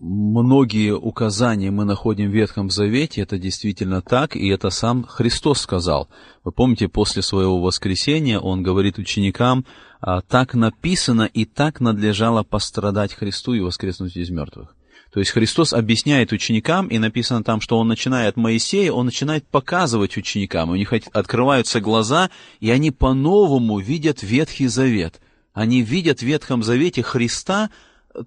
[0.00, 6.08] многие указания мы находим в Ветхом Завете, это действительно так, и это сам Христос сказал.
[6.44, 9.64] Вы помните, после своего воскресения он говорит ученикам,
[10.00, 14.76] «А, так написано и так надлежало пострадать Христу и воскреснуть из мертвых.
[15.12, 19.48] То есть Христос объясняет ученикам, и написано там, что Он, начиная от Моисея, Он начинает
[19.48, 20.70] показывать ученикам.
[20.70, 22.28] У них открываются глаза,
[22.60, 25.20] и они по-новому видят Ветхий Завет.
[25.54, 27.70] Они видят в Ветхом Завете Христа,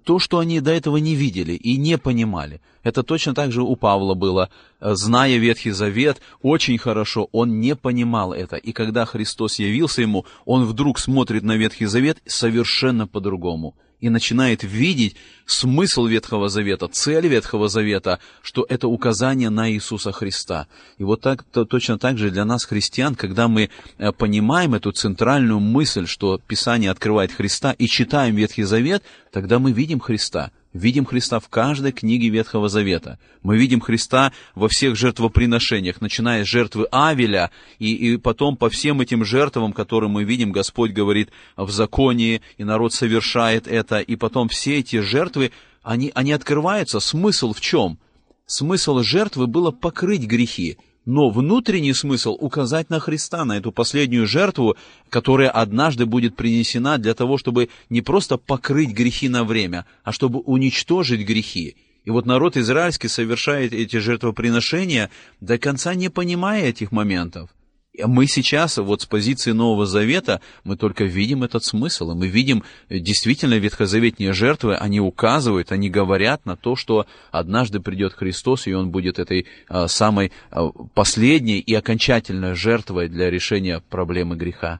[0.04, 2.60] то, что они до этого не видели и не понимали.
[2.82, 4.50] Это точно так же у Павла было.
[4.80, 8.56] Зная Ветхий Завет очень хорошо, он не понимал это.
[8.56, 14.62] И когда Христос явился ему, он вдруг смотрит на Ветхий Завет совершенно по-другому и начинает
[14.62, 20.66] видеть смысл Ветхого Завета, цель Ветхого Завета, что это указание на Иисуса Христа.
[20.98, 24.92] И вот так, то, точно так же для нас, христиан, когда мы э, понимаем эту
[24.92, 30.50] центральную мысль, что Писание открывает Христа, и читаем Ветхий Завет, тогда мы видим Христа.
[30.72, 33.18] Видим Христа в каждой книге Ветхого Завета.
[33.42, 39.00] Мы видим Христа во всех жертвоприношениях, начиная с жертвы Авеля, и, и потом по всем
[39.00, 44.48] этим жертвам, которые мы видим, Господь говорит в законе, и народ совершает это, и потом
[44.48, 45.52] все эти жертвы,
[45.82, 47.00] они, они открываются.
[47.00, 47.98] Смысл в чем?
[48.46, 54.76] Смысл жертвы было покрыть грехи, но внутренний смысл указать на Христа, на эту последнюю жертву,
[55.08, 60.40] которая однажды будет принесена для того, чтобы не просто покрыть грехи на время, а чтобы
[60.40, 61.76] уничтожить грехи.
[62.04, 65.10] И вот народ израильский совершает эти жертвоприношения,
[65.40, 67.50] до конца не понимая этих моментов.
[67.98, 72.62] Мы сейчас, вот с позиции Нового Завета, мы только видим этот смысл, и мы видим
[72.88, 78.74] э, действительно ветхозаветные жертвы, они указывают, они говорят на то, что однажды придет Христос, и
[78.74, 84.78] Он будет этой а, самой а, последней и окончательной жертвой для решения проблемы греха.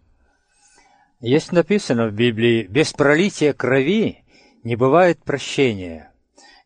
[1.20, 4.22] Есть написано в Библии, без пролития крови
[4.62, 6.12] не бывает прощения.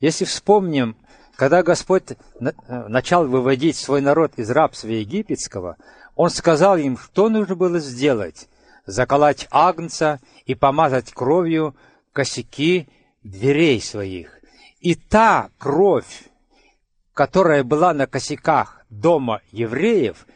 [0.00, 0.96] Если вспомним,
[1.36, 2.16] когда Господь э,
[2.68, 5.76] начал выводить свой народ из рабства египетского–
[6.14, 8.48] он сказал им, что нужно было сделать–
[8.86, 11.74] заколоть агнца и помазать кровью
[12.12, 12.88] косяки
[13.22, 14.40] дверей своих.
[14.80, 16.24] И та кровь,
[17.14, 20.26] которая была на косяках дома евреев,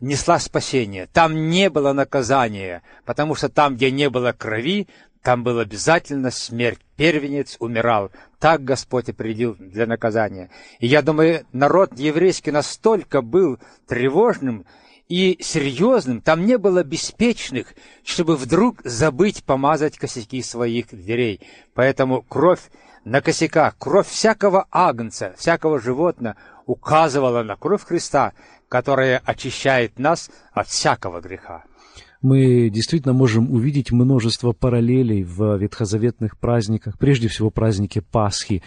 [0.00, 1.06] несла спасение.
[1.12, 4.86] Там не было наказания, потому что там, где не было крови,
[5.22, 6.78] там была обязательно смерть.
[6.94, 8.12] Первенец умирал.
[8.38, 10.50] Так Господь определил для наказания.
[10.78, 14.64] И я думаю, народ еврейский настолько был тревожным,
[15.08, 21.40] и серьезным, там не было беспечных, чтобы вдруг забыть помазать косяки своих дверей.
[21.74, 22.62] Поэтому кровь
[23.04, 28.32] на косяках, кровь всякого агнца, всякого животного указывала на кровь Христа,
[28.68, 31.64] которая очищает нас от всякого греха.
[32.20, 38.64] Мы действительно можем увидеть множество параллелей в ветхозаветных праздниках, прежде всего празднике Пасхи,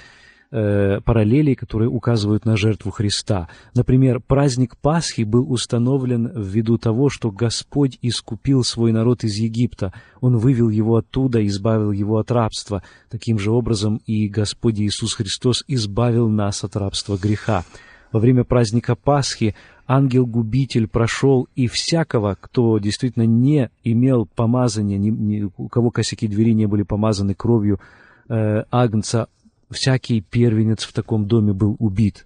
[0.52, 3.50] э, параллелей, которые указывают на жертву Христа.
[3.76, 9.94] Например, праздник Пасхи был установлен ввиду того, что Господь искупил свой народ из Египта.
[10.22, 12.84] Он вывел его оттуда, избавил его от рабства.
[13.10, 17.64] Таким же образом и Господь Иисус Христос избавил нас от рабства греха.
[18.12, 19.56] Во время праздника Пасхи
[19.88, 26.54] ангел-губитель прошел, и всякого, кто действительно не имел помазания, не, не, у кого косяки двери
[26.54, 27.80] не были помазаны кровью
[28.30, 29.28] э, агнца,
[29.70, 32.26] всякий первенец в таком доме был убит.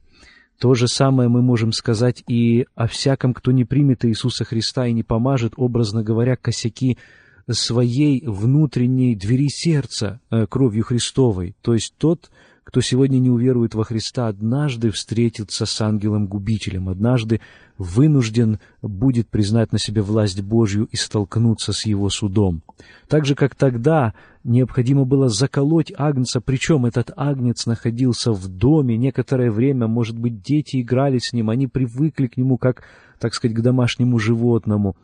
[0.59, 4.93] То же самое мы можем сказать и о всяком, кто не примет Иисуса Христа и
[4.93, 6.97] не помажет, образно говоря, косяки
[7.51, 11.55] своей внутренней двери сердца э, кровью Христовой.
[11.61, 12.31] То есть тот,
[12.63, 17.41] кто сегодня не уверует во Христа, однажды встретится с ангелом-губителем, однажды
[17.77, 22.61] вынужден будет признать на себе власть Божью и столкнуться с его судом.
[23.07, 29.51] Так же, как тогда необходимо было заколоть агнца, причем этот агнец находился в доме, некоторое
[29.51, 32.83] время, может быть, дети играли с ним, они привыкли к нему, как,
[33.19, 34.95] так сказать, к домашнему животному,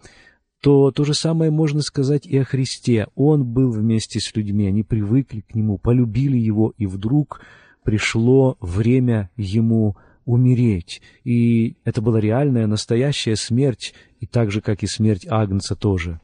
[0.61, 3.07] то то же самое можно сказать и о Христе.
[3.15, 7.41] Он был вместе с людьми, они привыкли к Нему, полюбили Его, и вдруг
[7.83, 9.95] пришло время Ему
[10.25, 11.01] умереть.
[11.23, 16.19] И это была реальная, настоящая смерть, и так же, как и смерть Агнца тоже.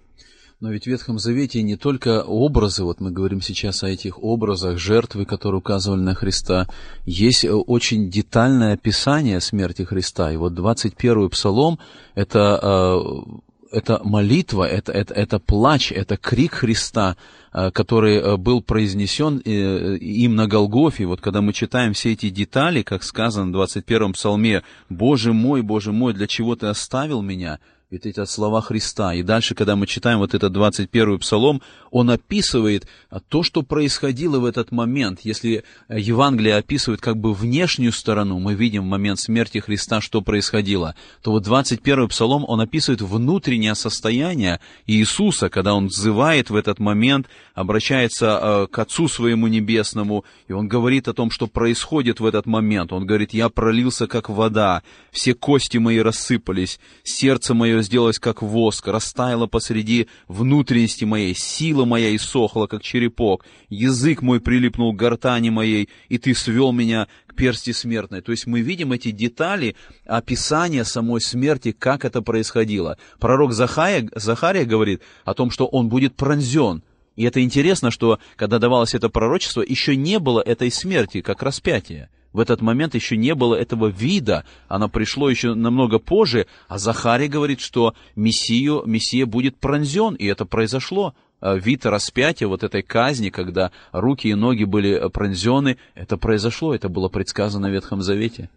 [0.61, 4.77] Но ведь в Ветхом Завете не только образы, вот мы говорим сейчас о этих образах,
[4.77, 6.67] жертвы, которые указывали на Христа,
[7.05, 10.31] есть очень детальное описание смерти Христа.
[10.31, 11.79] И вот 21-й псалом—
[12.15, 13.39] это э,
[13.75, 17.17] это молитва, это, это, это плач, это крик Христа,
[17.53, 21.05] э, который э, был произнесен э, им на Голгофе.
[21.05, 25.91] Вот когда мы читаем все эти детали, как сказано в 21-м псалме, «Боже мой, Боже
[25.91, 27.59] мой, для чего ты оставил меня?»
[27.95, 29.13] Ведь эти слова Христа.
[29.13, 34.37] И дальше, когда мы читаем вот этот 21-й псалом, он описывает а, то, что происходило
[34.39, 35.21] в этот момент.
[35.23, 40.19] Если э, Евангелие описывает как бы внешнюю сторону, мы видим в момент смерти Христа, что
[40.19, 46.79] происходило, то вот 21-й псалом, он описывает внутреннее состояние Иисуса, когда он взывает в этот
[46.79, 52.25] момент, обращается э, к Отцу своему Небесному, и он говорит о том, что происходит в
[52.25, 52.91] этот момент.
[52.91, 58.41] Он говорит, я пролился, как вода, все кости мои рассыпались, сердце мое мое сделалось как
[58.41, 65.51] воск, растаяло посреди внутренности моей, сила моя иссохла, как черепок, язык мой прилипнул к гортани
[65.51, 68.21] моей, и ты свел меня к персти смертной.
[68.21, 69.75] То есть мы видим эти детали
[70.05, 72.97] описания самой смерти, как это происходило.
[73.19, 76.83] Пророк Захария, Захария говорит о том, что он будет пронзен.
[77.15, 82.09] И это интересно, что когда давалось это пророчество, еще не было этой смерти, как распятие.
[82.35, 87.29] В этот момент еще не было этого вида, оно пришло еще намного позже, а Захарий
[87.29, 91.15] говорит, что Мессию, Мессия будет пронзен, и это произошло.
[91.39, 96.89] э, вид распятия, вот этой казни, когда руки и ноги были пронзены, это произошло, это
[96.89, 98.49] было предсказано в Ветхом Завете.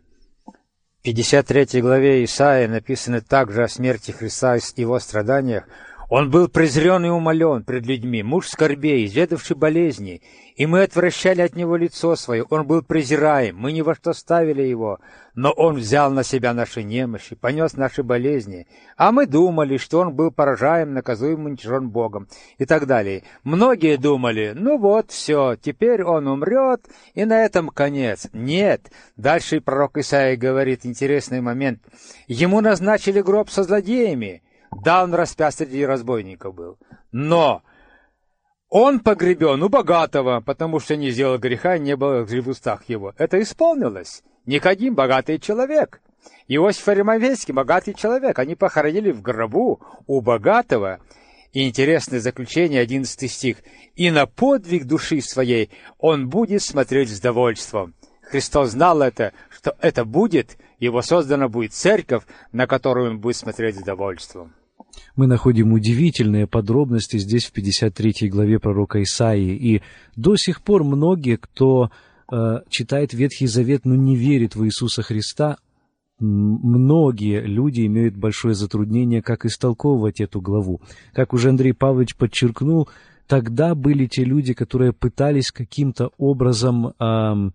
[0.45, 5.69] В 53 главе Исаия написано также о смерти Христа и его страданиях,
[6.09, 10.23] он был презрен и умолен пред людьми, муж скорбей, изведавший болезни,
[10.57, 12.45] и мы отвращали от него лицо свое.
[12.45, 15.01] Он был презираем, мы ни во что ставили его,
[15.35, 20.15] но он взял на себя наши немощи, понес наши болезни, а мы думали, что он
[20.15, 23.23] был поражаем, наказуем, уничтожен Богом, и так далее.
[23.45, 28.29] Многие думали, ну вот, все, теперь он умрет, и на этом конец.
[28.33, 31.83] Нет, дальше пророк Исаия говорит интересный момент.
[32.29, 36.79] Ему назначили гроб со злодеями, да, он распят среди разбойников был.
[37.13, 37.63] Но
[38.69, 43.15] он погребен у богатого, потому что не сделал греха и не было в устах его.
[43.17, 44.23] Это исполнилось.
[44.45, 46.01] Никодим богатый человек.
[46.49, 48.39] Иосиф Аримавейский богатый человек.
[48.39, 51.01] Они похоронили в гробу у богатого.
[51.53, 53.59] И интересное заключение, 11 стих.
[53.95, 57.95] «И на подвиг души своей он будет смотреть с довольством».
[58.21, 62.23] Христос знал это, что это будет, его создана будет церковь,
[62.53, 64.53] на которую он будет смотреть с довольством
[65.17, 69.57] мы находим удивительные подробности здесь в 53 главе пророка Исаии.
[69.57, 69.83] И
[70.17, 71.91] до сих пор многие, кто
[72.31, 75.59] э, читает Ветхий Завет, но не верит в Иисуса Христа,
[76.21, 80.81] многие люди имеют большое затруднение, как истолковывать эту главу.
[81.13, 82.89] Как уже Андрей Павлович подчеркнул,
[83.29, 86.95] тогда были те люди, которые пытались каким-то образом...
[86.99, 87.51] Э,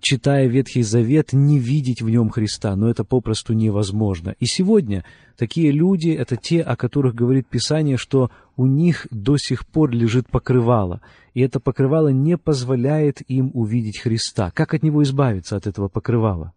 [0.00, 4.34] читая Ветхий Завет, не видеть в нем Христа, но это попросту невозможно.
[4.40, 5.04] И сегодня
[5.36, 10.28] такие люди— это те, о которых говорит Писание, что у них до сих пор лежит
[10.28, 11.00] покрывало,
[11.34, 14.50] и это покрывало не позволяет им увидеть Христа.
[14.50, 16.52] Как от него избавиться, от этого покрывала?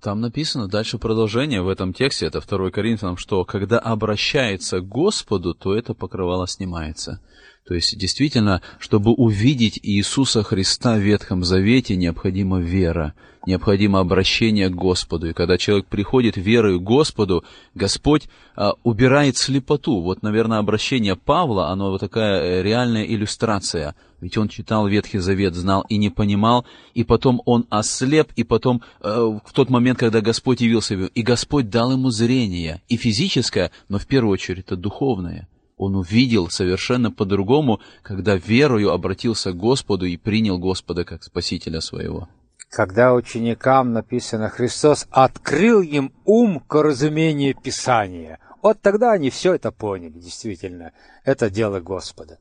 [0.00, 5.52] Там написано дальше продолжение в этом тексте, это 2 Коринфянам, что когда обращается к Господу,
[5.52, 7.20] то это покрывало снимается.
[7.66, 13.14] То есть, действительно, чтобы увидеть Иисуса Христа в Ветхом Завете, необходима вера,
[13.46, 15.28] необходимо обращение к Господу.
[15.28, 17.42] И когда человек приходит верою к Господу,
[17.74, 20.02] Господь а, убирает слепоту.
[20.02, 23.94] Вот, наверное, обращение Павла, оно вот такая э, реальная иллюстрация.
[24.20, 28.82] Ведь он читал Ветхий Завет, знал и не понимал, и потом он ослеп, и потом
[29.00, 33.98] э, в тот момент, когда Господь явился и Господь дал ему зрение, и физическое, но
[33.98, 40.16] в первую очередь это духовное он увидел совершенно по-другому, когда верою обратился к Господу и
[40.16, 42.28] принял Господа как Спасителя своего.
[42.70, 49.70] Когда ученикам написано «Христос открыл им ум к разумению Писания», вот тогда они все это
[49.70, 50.92] поняли, действительно.
[51.24, 52.38] Это дело Господа.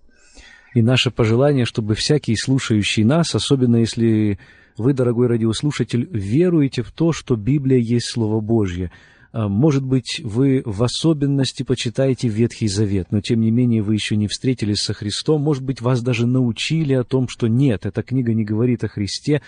[0.73, 4.39] И наше пожелание, чтобы всякий слушающий нас, особенно если
[4.77, 8.91] вы, дорогой радиослушатель, веруете в то, что Библия есть Слово Божье–
[9.33, 14.27] может быть, вы в особенности почитаете Ветхий Завет, но тем не менее вы еще не
[14.27, 15.41] встретились со Христом.
[15.41, 19.41] Может быть, вас даже научили о том, что нет, эта книга не говорит о Христе.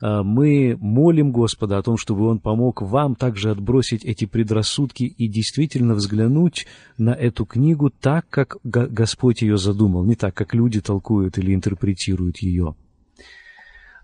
[0.00, 5.28] А, мы молим Господа о том, чтобы Он помог вам также отбросить эти предрассудки и
[5.28, 6.66] действительно взглянуть
[6.96, 12.38] на эту книгу так, как Господь ее задумал, не так, как люди толкуют или интерпретируют
[12.38, 12.74] ее.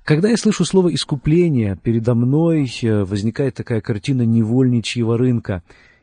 [0.05, 5.63] Когда я слышу слово «искупление», передо мной э, возникает такая картина невольничьего рынка.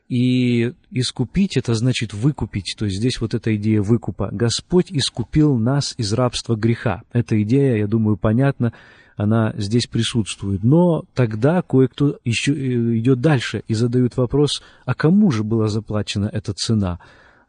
[0.10, 4.30] И искупить— это значит выкупить, то есть здесь вот эта идея выкупа.
[4.32, 7.04] Господь искупил нас из рабства греха.
[7.14, 8.74] Эта идея, я думаю, понятна,
[9.18, 10.64] она здесь присутствует.
[10.64, 16.28] Но тогда кое-кто еще э, идет дальше и задают вопрос, а кому же была заплачена
[16.34, 17.00] эта цена?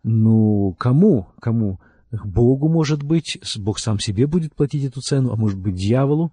[0.05, 1.29] Ну, кому?
[1.41, 1.81] Кому?
[2.11, 6.31] Богу, может быть, Бог сам себе будет платить эту цену, а может быть, дьяволу?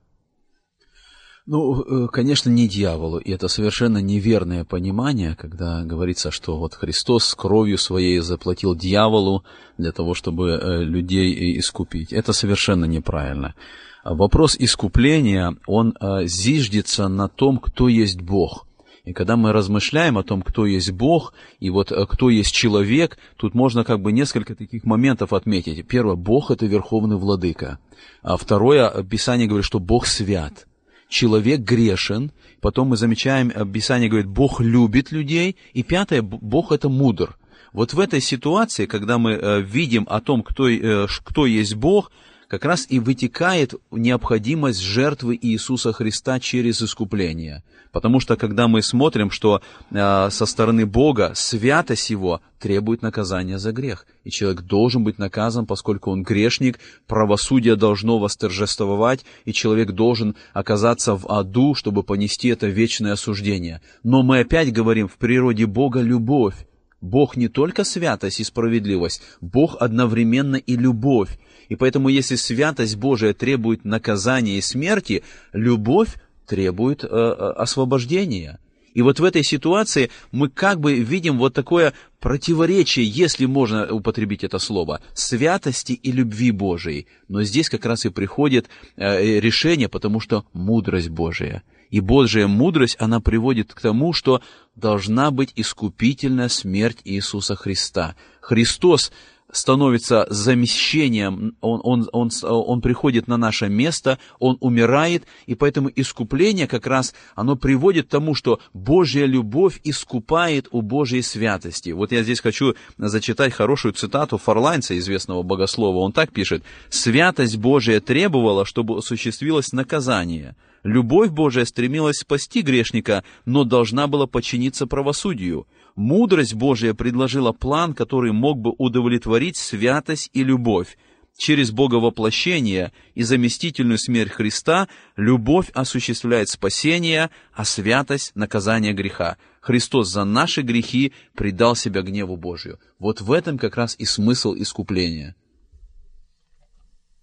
[1.45, 7.33] Ну, э, конечно, не дьяволу, и это совершенно неверное понимание, когда говорится, что вот Христос
[7.33, 9.43] кровью своей заплатил дьяволу
[9.77, 12.13] для того, чтобы э, людей искупить.
[12.13, 13.55] Это совершенно неправильно.
[14.03, 18.67] Вопрос искупления, он э, зиждется на том, кто есть Бог.
[19.05, 23.55] И когда мы размышляем о том, кто есть Бог и вот кто есть человек, тут
[23.55, 25.87] можно как бы несколько таких моментов отметить.
[25.87, 27.79] Первое, Бог это верховный владыка.
[28.21, 30.67] А второе, Писание говорит, что Бог свят
[31.09, 32.31] человек грешен.
[32.61, 35.57] Потом мы замечаем, Писание говорит, Бог любит людей.
[35.73, 37.37] И пятое, Бог это мудр.
[37.73, 42.11] Вот в этой ситуации, когда мы э, видим о том, кто, э, кто есть Бог,
[42.49, 47.63] как раз и вытекает необходимость жертвы Иисуса Христа через искупление.
[47.91, 53.71] Потому что когда мы смотрим, что э, со стороны Бога святость Его требует наказания за
[53.71, 60.35] грех, и человек должен быть наказан, поскольку он грешник, правосудие должно восторжествовать, и человек должен
[60.53, 63.79] оказаться в аду, чтобы понести это вечное осуждение.
[64.03, 66.55] Но мы опять говорим, в природе Бога любовь,
[67.01, 71.39] Бог не только святость и справедливость, Бог одновременно и любовь.
[71.69, 76.15] И поэтому, если святость Божия требует наказания и смерти, любовь
[76.45, 78.59] требует э, э, освобождения.
[78.95, 84.43] И вот в этой ситуации мы как бы видим вот такое противоречие, если можно употребить
[84.43, 87.07] это слово, святости и любви Божией.
[87.27, 88.67] Но здесь как раз и приходит
[88.97, 91.61] э, решение, потому что мудрость Божия.
[91.91, 94.41] И Божья мудрость, она приводит к тому, что
[94.75, 98.15] должна быть искупительная смерть Иисуса Христа.
[98.41, 99.11] Христос
[99.51, 106.67] становится замещением, он, он, он, он приходит на наше место, он умирает, и поэтому искупление
[106.67, 111.89] как раз, оно приводит к тому, что Божья любовь искупает у Божьей святости.
[111.89, 115.97] Вот я здесь хочу зачитать хорошую цитату Фарлайнца, известного богослова.
[115.97, 116.63] Он так пишет.
[116.89, 120.55] «Святость Божия требовала, чтобы осуществилось наказание».
[120.83, 125.67] Любовь Божия стремилась спасти грешника, но должна была подчиниться правосудию.
[125.95, 130.97] Мудрость Божия предложила план, который мог бы удовлетворить святость и любовь.
[131.37, 139.37] Через Боговоплощение и заместительную смерть Христа любовь осуществляет спасение, а святость– наказание греха.
[139.61, 142.79] Христос за наши грехи предал себя гневу Божию.
[142.99, 145.35] Вот в этом как раз и смысл искупления.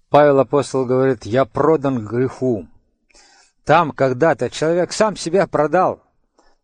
[0.09, 2.69] Павел апостол говорит, «Я продан греху».
[3.67, 6.01] Там когда-то человек сам себя продал.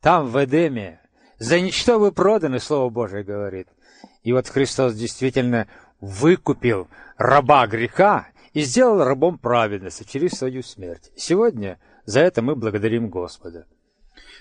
[0.00, 1.00] Там, в Эдеме.
[1.36, 3.66] За ничто вы проданы, Слово Божие говорит.
[4.22, 5.66] И вот Христос действительно
[6.00, 6.86] выкупил
[7.18, 11.10] раба греха и сделал рабом праведности через свою смерть.
[11.16, 13.66] Сегодня за это мы благодарим Господа.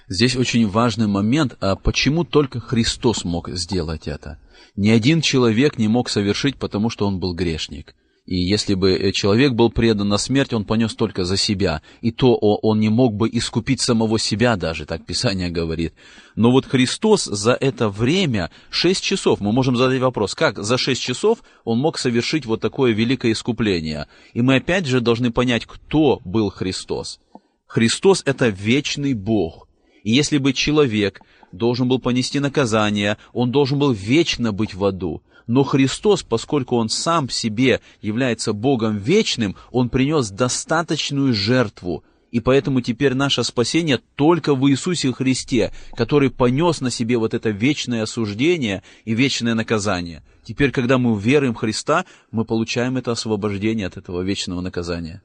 [0.07, 4.37] Здесь очень важный момент, а почему только Христос мог сделать это?
[4.75, 7.95] Ни один человек не мог совершить, потому что он был грешник.
[8.31, 11.81] И если бы э, человек был предан на смерть, он понес только за себя.
[11.99, 15.93] И то он не мог бы искупить самого себя даже, так Писание говорит.
[16.37, 21.01] Но вот Христос за это время, шесть часов, мы можем задать вопрос, как за шесть
[21.01, 24.07] часов он мог совершить вот такое великое искупление?
[24.33, 27.19] И мы опять же должны понять, кто был Христос.
[27.67, 29.67] Христос— это вечный Бог.
[30.05, 31.19] И если бы человек
[31.51, 35.21] должен был понести наказание, он должен был вечно быть в аду.
[35.51, 42.05] Но Христос, поскольку Он сам себе является Богом вечным, Он принес достаточную жертву.
[42.31, 47.49] И поэтому теперь наше спасение только в Иисусе Христе, который понес на себе вот это
[47.49, 50.23] вечное осуждение и вечное наказание.
[50.45, 55.21] Теперь, когда мы веруем в Христа, мы получаем это освобождение от этого вечного наказания.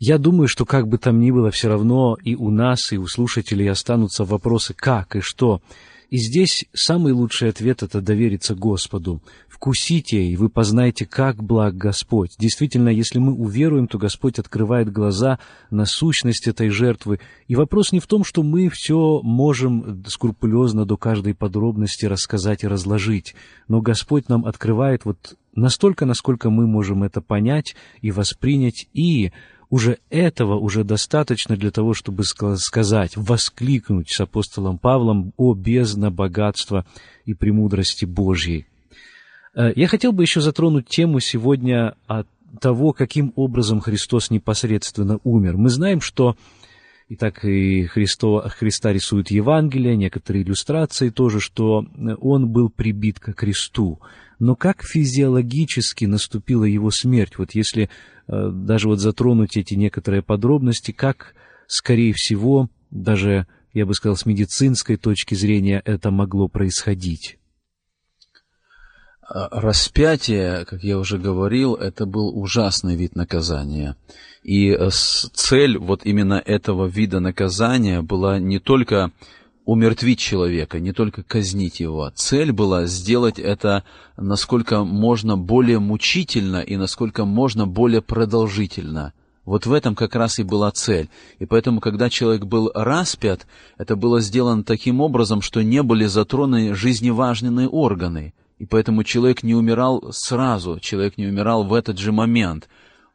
[0.00, 3.06] Я думаю, что как бы там ни было, все равно и у нас, и у
[3.06, 5.62] слушателей останутся вопросы «как» и «что».
[6.10, 9.22] И здесь самый лучший ответ— это довериться Господу.
[9.48, 12.36] Вкусите, и вы познаете, как благ Господь.
[12.38, 15.38] Действительно, если мы уверуем, то Господь открывает глаза
[15.70, 17.18] на сущность этой жертвы.
[17.48, 22.68] И вопрос не в том, что мы все можем скрупулезно до каждой подробности рассказать и
[22.68, 23.34] разложить,
[23.66, 29.32] но Господь нам открывает вот настолько, насколько мы можем это понять и воспринять, и
[29.70, 36.86] уже этого уже достаточно для того, чтобы сказать, воскликнуть с апостолом Павлом о бездна богатства
[37.24, 38.66] и премудрости Божьей.
[39.54, 42.28] Э, я хотел бы еще затронуть тему сегодня от
[42.60, 45.56] того, каким образом Христос непосредственно умер.
[45.56, 46.36] Мы знаем, что
[47.08, 51.86] и так и Христо, Христа рисуют Евангелие, некоторые иллюстрации тоже, что
[52.20, 54.00] он был прибит к кресту.
[54.38, 57.38] Но как физиологически наступила его смерть?
[57.38, 57.88] Вот если э,
[58.28, 61.34] даже вот затронуть эти некоторые подробности, как,
[61.66, 67.38] скорее всего, даже, я бы сказал, с медицинской точки зрения это могло происходить?
[69.28, 73.96] А, распятие, как я уже говорил, это был ужасный вид наказания.
[74.42, 79.10] И э, цель вот именно этого вида наказания была не только
[79.66, 82.10] умертвить человека, не только казнить его.
[82.14, 83.84] Цель была сделать это
[84.16, 89.12] насколько можно более мучительно и насколько можно более продолжительно.
[89.44, 91.10] Вот в этом как раз и была цель.
[91.38, 93.46] И поэтому, когда человек был распят,
[93.76, 99.54] это было сделано таким образом, что не были затронуты жизневажные органы– и поэтому человек не
[99.54, 102.68] умирал сразу, человек не умирал в этот же момент.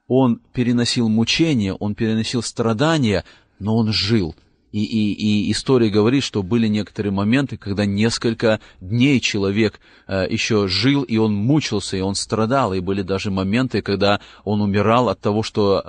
[0.08, 3.24] Он переносил мучения, он переносил страдания,
[3.60, 4.36] но он жил.
[4.72, 10.68] И, и, и история говорит, что были некоторые моменты, когда несколько дней человек э, еще
[10.68, 12.74] жил, и он мучился, и он страдал.
[12.74, 15.82] И были даже моменты, когда он умирал от того, что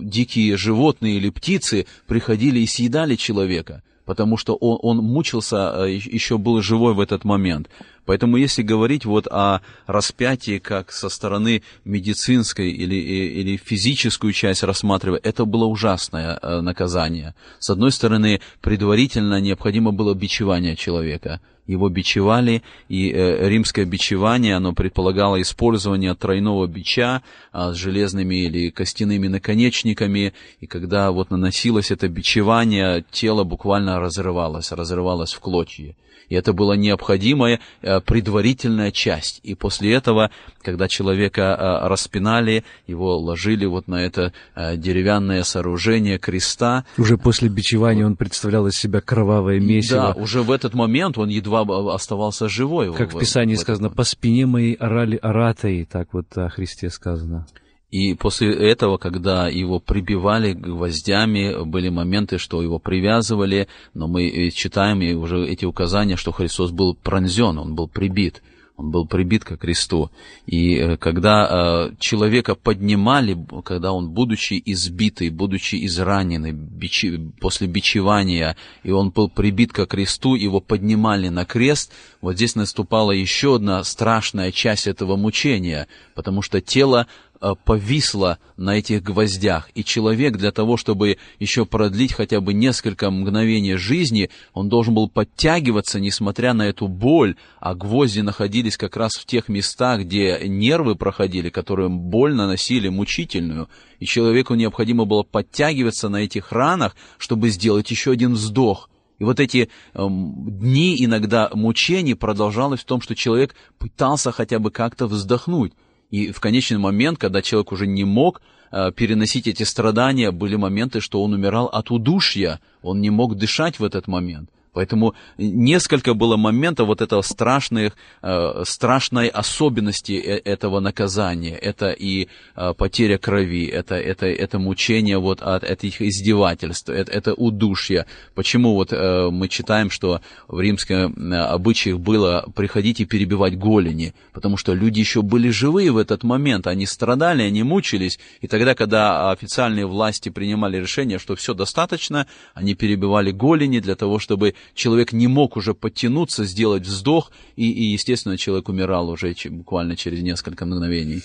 [0.00, 5.90] э, дикие животные или птицы приходили и съедали человека потому что он, он мучился, э,
[5.92, 7.68] еще был живой в этот момент.
[8.06, 15.20] Поэтому если говорить вот о распятии как со стороны медицинской или, или физическую часть рассматривая,
[15.22, 17.34] это было ужасное э, наказание.
[17.58, 24.72] С одной стороны, предварительно необходимо было бичевание человека– его бичевали, и э, римское бичевание, оно
[24.72, 32.08] предполагало использование тройного бича а, с железными или костяными наконечниками, и когда вот наносилось это
[32.08, 35.94] бичевание, тело буквально разрывалось, разрывалось в клочья.
[36.28, 39.40] И это была необходимая э, предварительная часть.
[39.42, 40.30] И после этого,
[40.62, 46.84] когда человека э, распинали, его ложили вот на это э, деревянное сооружение креста.
[46.98, 50.14] Уже после бичевания он представлял из себя кровавое месиво.
[50.14, 51.62] Да, уже в этот момент он едва
[51.94, 52.92] оставался живой.
[52.94, 56.90] Как в, в Писании в сказано, «По спине моей орали оратаи», так вот о Христе
[56.90, 57.46] сказано.
[57.90, 65.02] И после этого, когда его прибивали гвоздями, были моменты, что его привязывали, но мы читаем
[65.02, 68.42] и уже эти указания, что Христос был пронзен, он был прибит.
[68.76, 70.10] Он был прибит ко кресту.
[70.44, 73.34] И э, когда э, человека поднимали,
[73.64, 80.34] когда он, будучи избитый, будучи израненный, бичи, после бичевания, и он был прибит ко кресту,
[80.34, 86.60] его поднимали на крест, вот здесь наступала еще одна страшная часть этого мучения, потому что
[86.60, 87.25] тело Э,
[87.64, 93.76] повисла на этих гвоздях, и человек для того, чтобы еще продлить хотя бы несколько мгновений
[93.76, 99.26] жизни, он должен был подтягиваться, несмотря на эту боль, а гвозди находились как раз в
[99.26, 103.68] тех местах, где нервы проходили, которые боль наносили мучительную,
[104.00, 108.88] и человеку необходимо было подтягиваться на этих ранах, чтобы сделать еще один вздох.
[109.18, 114.70] И вот эти э, дни иногда мучений продолжалось в том, что человек пытался хотя бы
[114.70, 115.72] как-то вздохнуть.
[116.10, 118.40] И в конечный момент, когда человек уже не мог
[118.70, 123.78] э, переносить эти страдания, были моменты, что он умирал от удушья, он не мог дышать
[123.78, 124.50] в этот момент.
[124.76, 131.56] Поэтому несколько было моментов вот этого страшных, э, страшной особенности э, этого наказания.
[131.56, 137.32] Это и э, потеря крови, это, это, это мучение вот от этих издевательств, это, это
[137.32, 138.04] удушье.
[138.34, 144.12] Почему вот мы читаем, что в римском обычаях было приходить и перебивать голени?
[144.34, 148.18] Потому что люди еще были живые в этот момент, они страдали, они мучились.
[148.42, 154.18] И тогда, когда официальные власти принимали решение, что все достаточно, они перебивали голени для того,
[154.18, 159.96] чтобы человек не мог уже подтянуться, сделать вздох, и, и естественно, человек умирал уже буквально
[159.96, 161.22] через несколько мгновений.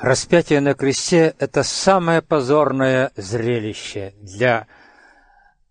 [0.00, 4.66] Распятие на кресте– это самое позорное зрелище для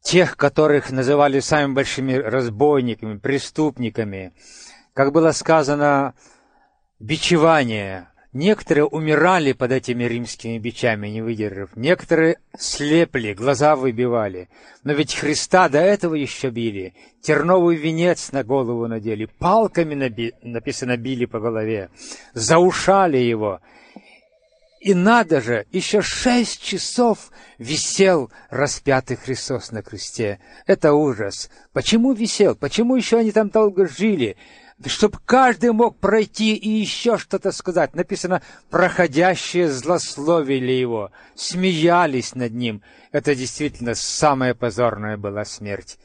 [0.04, 4.34] тех, которых называли самыми большими разбойниками, преступниками.
[4.94, 6.14] Как было сказано,
[7.00, 11.76] бичевание, Некоторые умирали под этими римскими бичами, не выдержав.
[11.76, 14.50] Некоторые слепли, глаза выбивали.
[14.84, 16.94] Но ведь Христа до этого еще били.
[17.22, 19.26] Терновый венец на голову надели.
[19.26, 20.34] Палками, наби...
[20.44, 21.90] написано, били по голове.
[22.34, 23.62] Заушали его.
[24.80, 30.40] И надо же, еще шесть часов висел распятый Христос на кресте.
[30.68, 31.50] Это ужас.
[31.74, 32.56] Почему висел?
[32.56, 34.38] Почему еще они там долго жили?
[34.86, 37.96] Чтобы каждый мог пройти и еще что-то сказать.
[37.96, 42.82] Написано, проходящие злословили его, смеялись над ним.
[43.12, 45.98] Это действительно самая позорная была смерть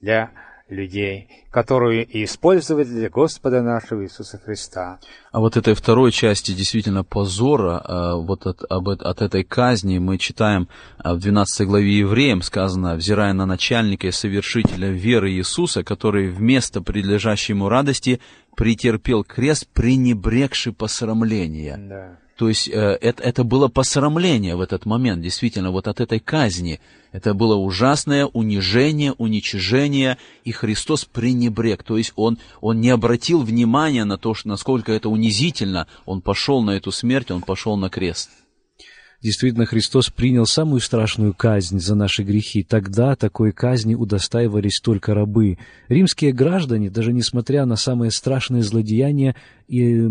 [0.00, 0.30] для
[0.68, 4.98] людей, которую и использовали для Господа нашего Иисуса Христа.
[5.30, 10.18] А вот этой второй части действительно позора, а, вот от, об, от этой казни мы
[10.18, 16.28] читаем а, в 12 главе Евреям сказано, взирая на начальника и совершителя веры Иисуса, который
[16.28, 18.20] вместо предлежащей ему радости
[18.56, 21.76] претерпел крест, пренебрегший посрамления.
[21.76, 22.25] Да.
[22.36, 26.80] То есть э, это, это было посрамление в этот момент, действительно, вот от этой казни.
[27.10, 31.82] Это было ужасное унижение, уничижение, и Христос пренебрег.
[31.82, 35.86] То есть он, он не обратил внимания на то, что, насколько это унизительно.
[36.04, 38.28] Он пошел на эту смерть, он пошел на крест.
[39.22, 42.62] Действительно, Христос принял самую страшную казнь за наши грехи.
[42.62, 45.58] Тогда такой казни удостаивались только рабы.
[45.88, 49.34] Римские граждане, даже несмотря на самые страшные злодеяния,
[49.68, 50.08] и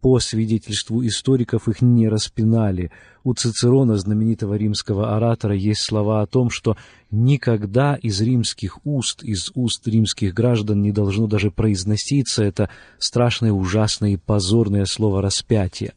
[0.00, 2.90] по свидетельству историков их не распинали.
[3.22, 6.76] У Цицерона, знаменитого римского оратора, есть слова о том, что
[7.10, 14.10] никогда из римских уст, из уст римских граждан не должно даже произноситься это страшное, ужасное
[14.10, 15.92] и позорное слово «распятие».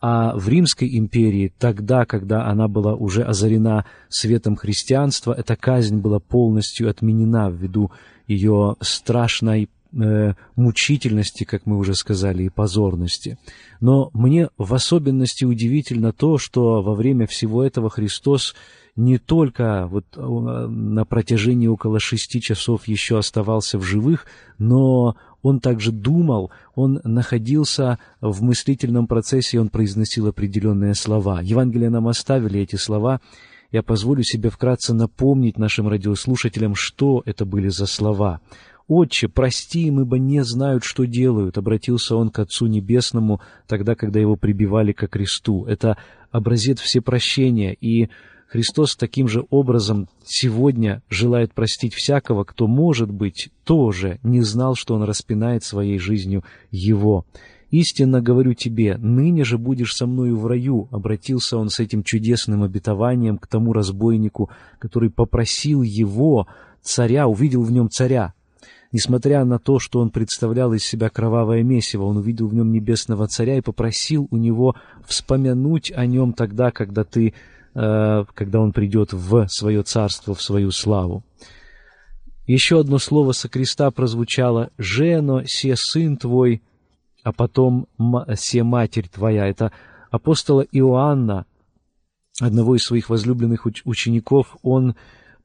[0.00, 6.20] А в Римской империи, тогда, когда она была уже озарена светом христианства, эта казнь была
[6.20, 7.90] полностью отменена ввиду
[8.28, 13.38] ее страшной э, мучительности, как мы уже сказали, и позорности.
[13.80, 18.54] Но мне в особенности удивительно то, что во время всего этого Христос
[18.98, 24.26] не только вот э, на протяжении около шести часов еще оставался в живых,
[24.58, 31.40] но он также думал, он находился в мыслительном процессе, он произносил определенные слова.
[31.42, 33.20] Евангелие нам оставили эти слова.
[33.70, 38.40] Я позволю себе вкратце напомнить нашим радиослушателям, что это были за слова.
[38.88, 44.18] «Отче, прости им, ибо не знают, что делают»,— обратился он к Отцу Небесному тогда, когда
[44.18, 45.66] его прибивали ко кресту.
[45.66, 45.98] Это
[46.30, 48.08] образец всепрощения, и
[48.48, 54.94] Христос таким же образом сегодня желает простить всякого, кто, может быть, тоже не знал, что
[54.94, 57.26] Он распинает своей жизнью Его.
[57.70, 62.62] «Истинно говорю тебе, ныне же будешь со мною в раю»,— обратился он с этим чудесным
[62.62, 66.46] обетованием к тому разбойнику, который попросил его,
[66.80, 68.32] царя, увидел в нем царя.
[68.90, 73.26] Несмотря на то, что он представлял из себя кровавое месиво, он увидел в нем небесного
[73.26, 74.74] царя и попросил у него
[75.06, 77.34] вспомянуть о нем тогда, когда ты
[77.74, 81.24] когда он придет в свое царство, в свою славу.
[82.46, 86.62] Еще одно слово со креста прозвучало «Жено, се сын твой»,
[87.22, 87.86] а потом
[88.36, 89.46] «се матерь твоя».
[89.46, 89.70] Это
[90.10, 91.44] апостола Иоанна,
[92.40, 94.94] одного из своих возлюбленных учеников, он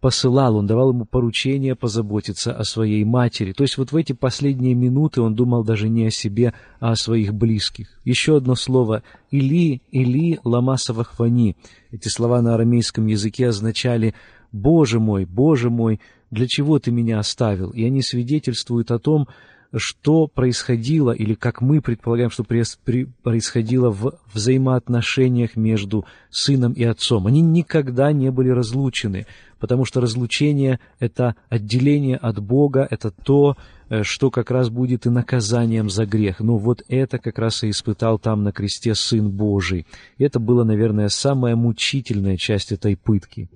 [0.04, 3.54] посылал, он давал ему поручение позаботиться о своей матери.
[3.54, 6.96] То есть вот в эти последние минуты он думал даже не о себе, а о
[6.98, 7.88] своих близких.
[8.04, 11.56] Еще одно слово «Или, Или, ламасова хвани».
[11.90, 14.14] Эти слова на арамейском языке означали
[14.52, 16.02] «Боже мой, Боже мой,
[16.32, 19.30] для чего ты меня оставил?» И они свидетельствуют о том,
[19.76, 27.28] что происходило, или как мы предполагаем, что происходило в взаимоотношениях между сыном и отцом.
[27.28, 29.26] Они никогда не были разлучены,
[29.60, 33.58] потому что разлучение— это отделение от Бога, это то,
[33.90, 36.40] э, что как раз будет и наказанием за грех.
[36.40, 39.88] Но вот это как раз и испытал там на кресте Сын Божий.
[40.18, 43.50] Это было, наверное, самая мучительная часть этой пытки.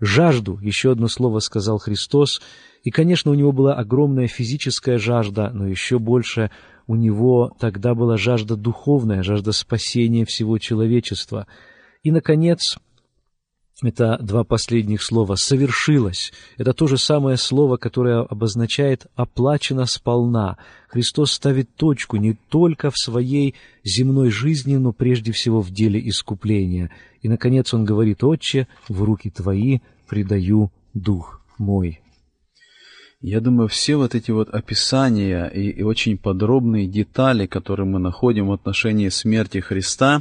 [0.00, 2.40] Жажду, еще одно слово сказал Христос,
[2.84, 6.50] и, конечно, у него была огромная физическая жажда, но еще больше
[6.86, 11.46] у него тогда была жажда духовная, жажда спасения всего человечества.
[12.02, 12.76] И, наконец,
[13.82, 16.30] это два последних слова «совершилось».
[16.58, 20.58] Это то же самое слово, которое обозначает «оплачено сполна».
[20.88, 26.90] Христос ставит точку не только в своей земной жизни, но прежде всего в деле искупления.
[27.22, 32.03] И, наконец, Он говорит «Отче, в руки Твои предаю Дух мой».
[33.26, 38.48] Я думаю, все вот эти вот описания и, и очень подробные детали, которые мы находим
[38.48, 40.20] в отношении смерти Христа,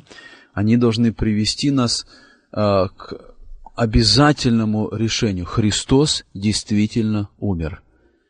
[0.53, 2.07] они должны привести нас
[2.53, 3.13] э, к
[3.75, 5.43] обязательному решению.
[5.43, 7.83] Христос действительно умер.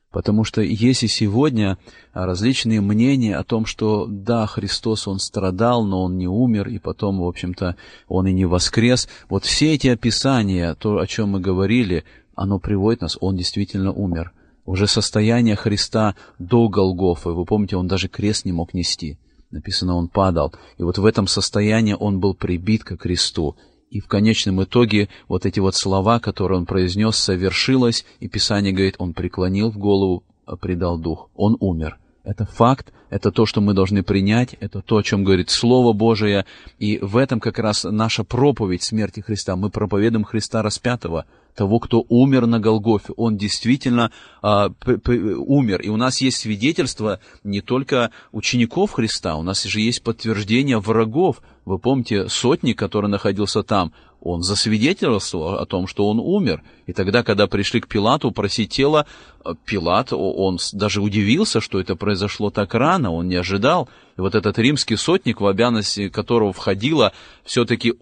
[0.09, 1.77] Потому что есть и сегодня
[2.13, 7.19] различные мнения о том, что да, Христос, Он страдал, но Он не умер, и потом,
[7.19, 7.75] в общем-то,
[8.07, 9.07] Он и не воскрес.
[9.29, 14.33] Вот все эти описания, то, о чем мы говорили, оно приводит нас, Он действительно умер
[14.65, 17.29] уже состояние Христа до Голгофы.
[17.29, 19.17] Вы помните, он даже крест не мог нести.
[19.51, 20.53] Написано, он падал.
[20.77, 23.55] И вот в этом состоянии он был прибит к кресту.
[23.89, 28.95] И в конечном итоге вот эти вот слова, которые он произнес, совершилось, и Писание говорит,
[28.97, 31.29] он преклонил в голову, а предал дух.
[31.35, 31.99] Он умер.
[32.23, 36.45] Это факт, это то, что мы должны принять, это то, о чем говорит Слово Божие,
[36.79, 39.55] и в этом как раз наша проповедь смерти Христа.
[39.55, 41.25] Мы проповедуем Христа распятого,
[41.55, 43.13] того, кто умер на Голгофе.
[43.15, 45.81] Он действительно а, умер.
[45.81, 51.41] И у нас есть свидетельство не только учеников Христа, у нас же есть подтверждение врагов.
[51.65, 53.93] Вы помните, сотник, который находился там,
[54.23, 56.63] он засвидетельствовал о том, что он умер.
[56.87, 59.05] И тогда, когда пришли к Пилату просить тело,
[59.43, 63.89] э, Пилат, он даже удивился, что это произошло так рано, он не ожидал.
[64.17, 67.11] И вот этот римский сотник, в обязанности которого входило
[67.43, 67.95] все-таки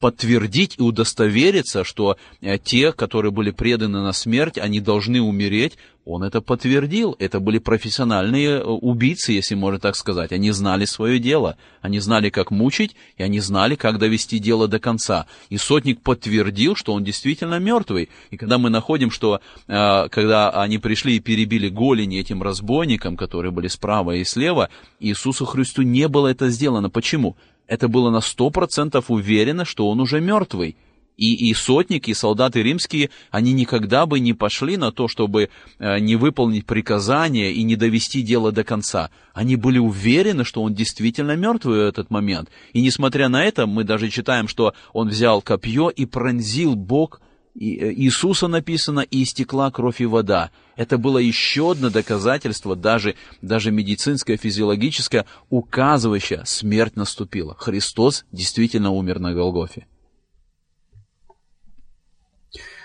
[0.00, 6.22] подтвердить и удостовериться, что э, те, которые были преданы на смерть, они должны умереть, он
[6.22, 7.16] это подтвердил.
[7.18, 10.32] Это были профессиональные э, убийцы, если можно так сказать.
[10.32, 11.56] Они знали свое дело.
[11.82, 15.26] Они знали, как мучить, и они знали, как довести дело до конца.
[15.50, 18.08] И сотник подтвердил, что он действительно мертвый.
[18.30, 23.50] И когда мы находим, что э, когда они пришли и перебили голени этим разбойникам, которые
[23.50, 24.70] были справа и слева,
[25.00, 26.88] Иисусу Христу не было это сделано.
[26.88, 27.36] Почему?
[27.68, 30.76] Это было на сто процентов уверено, что он уже мертвый.
[31.16, 35.98] И, и сотники, и солдаты римские, они никогда бы не пошли на то, чтобы э,
[35.98, 39.10] не выполнить приказание и не довести дело до конца.
[39.34, 42.50] Они были уверены, что он действительно мертвый в этот момент.
[42.72, 47.20] И несмотря на это, мы даже читаем, что он взял копье и пронзил бок
[47.58, 50.50] Иисуса написано, и истекла кровь и вода.
[50.76, 57.56] Это было еще одно доказательство, даже, даже медицинское, физиологическое, указывающее, смерть наступила.
[57.58, 59.86] Христос действительно умер на Голгофе.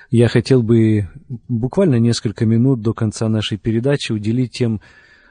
[0.09, 1.09] Я хотел бы
[1.47, 4.79] буквально несколько минут до конца нашей передачи уделить тем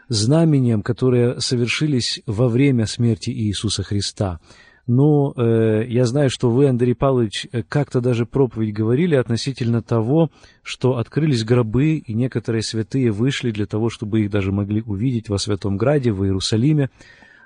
[0.09, 4.41] знамениям, которые совершились во время смерти Иисуса Христа.
[4.87, 10.31] Но э, я знаю, что вы, Андрей Павлович, как-то даже проповедь говорили относительно того,
[10.63, 15.39] что открылись гробы, и некоторые святые вышли для того, чтобы их даже могли увидеть во
[15.39, 16.91] Святом Граде, в Иерусалиме.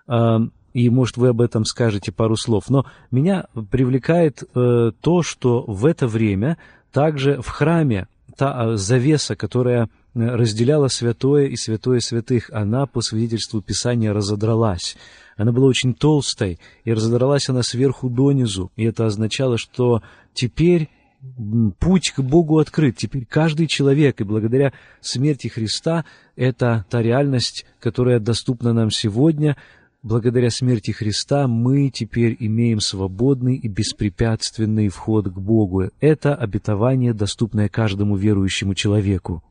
[0.08, 0.38] Э,
[0.76, 2.64] и, может, вы об этом скажете пару слов.
[2.68, 6.58] Но меня привлекает э, то, что в это время
[6.92, 13.00] также в храме та а, завеса, которая э, разделяла святое и святое святых, она, по
[13.00, 14.98] свидетельству Писания, разодралась.
[15.36, 20.88] Она была очень толстой, и разодралась она сверху донизу, и это означало, что теперь
[21.78, 22.96] путь к Богу открыт.
[22.96, 26.04] Теперь каждый человек, и благодаря смерти Христа,
[26.36, 29.56] это та реальность, которая доступна нам сегодня,
[30.02, 35.90] Благодаря смерти Христа мы теперь имеем свободный и беспрепятственный вход к Богу.
[35.98, 39.42] Это обетование, доступное каждому верующему человеку.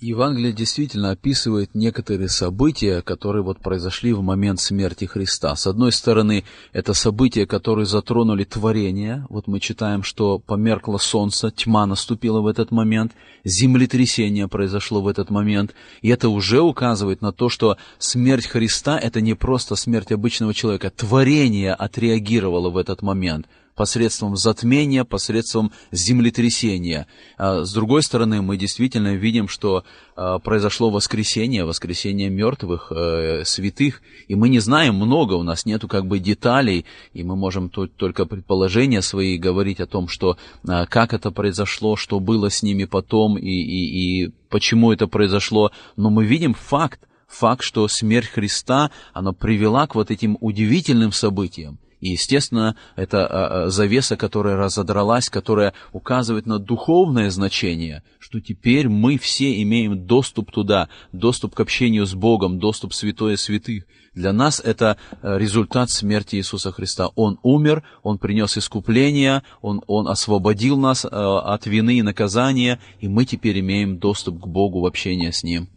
[0.00, 5.54] Евангелие действительно описывает некоторые события, которые вот произошли в момент смерти Христа.
[5.54, 6.42] С одной стороны,
[6.72, 9.24] это события, которые затронули творение.
[9.30, 13.12] Вот мы читаем, что померкло солнце, тьма наступила в этот момент,
[13.44, 15.74] землетрясение произошло в этот момент.
[16.02, 20.90] И это уже указывает на то, что смерть Христа– это не просто смерть обычного человека.
[20.90, 27.06] Творение отреагировало в этот момент– посредством затмения, посредством землетрясения.
[27.36, 29.84] А с другой стороны, мы действительно видим, что
[30.16, 35.88] а, произошло воскресение, воскресение мертвых, э, святых, и мы не знаем много, у нас нету
[35.88, 41.12] как бы деталей, и мы можем только предположения свои говорить о том, что а, как
[41.12, 46.24] это произошло, что было с ними потом, и, и, и почему это произошло, но мы
[46.24, 51.78] видим факт, факт, что смерть Христа, она привела к вот этим удивительным событиям.
[52.04, 58.90] И, естественно, это а, а, завеса, которая разодралась, которая указывает на духовное значение, что теперь
[58.90, 63.84] мы все имеем доступ туда, доступ к общению с Богом, доступ святое святых.
[64.12, 67.08] Для нас это э, результат смерти Иисуса Христа.
[67.14, 73.08] Он умер, Он принес искупление, Он, он освободил нас э, от вины и наказания, и
[73.08, 75.70] мы теперь имеем доступ к Богу в общение с Ним.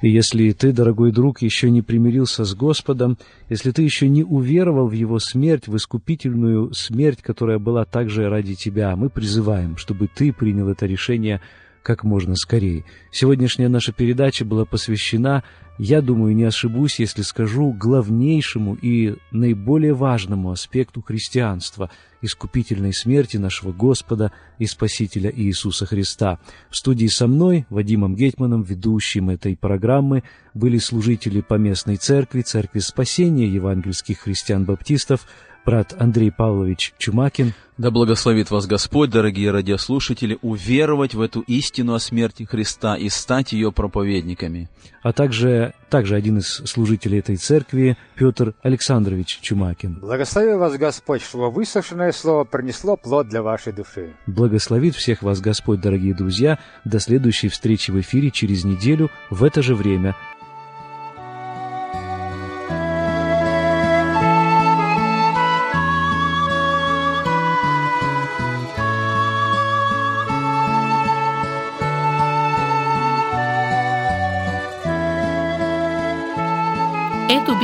[0.00, 3.18] И если ты, дорогой друг, еще не примирился с Господом,
[3.48, 8.54] если ты еще не уверовал в Его смерть, в искупительную смерть, которая была также ради
[8.54, 11.40] тебя, мы призываем, чтобы ты принял это решение
[11.82, 12.84] как можно скорее.
[13.10, 15.44] Сегодняшняя наша передача была посвящена,
[15.82, 21.90] я думаю, не ошибусь, если скажу, главнейшему и наиболее важному аспекту христианства–
[22.22, 26.38] искупительной смерти нашего Господа и Спасителя Иисуса Христа.
[26.68, 30.22] В студии со мной, Вадимом Гетманом, ведущим этой программы,
[30.52, 35.26] были служители поместной церкви, Церкви Спасения евангельских христиан-баптистов–
[35.64, 37.54] брат Андрей Павлович Чумакин.
[37.80, 43.54] Да благословит вас Господь, дорогие радиослушатели, уверовать в эту истину о смерти Христа и стать
[43.54, 44.68] ее проповедниками.
[45.02, 49.94] А также, также один из служителей этой церкви, Петр Александрович Чумакин.
[49.94, 54.12] Благослови вас Господь, чтобы выслушанное слово принесло плод для вашей души.
[54.26, 56.58] Благословит всех вас Господь, дорогие друзья.
[56.84, 60.14] До следующей встречи в эфире через неделю в это же время–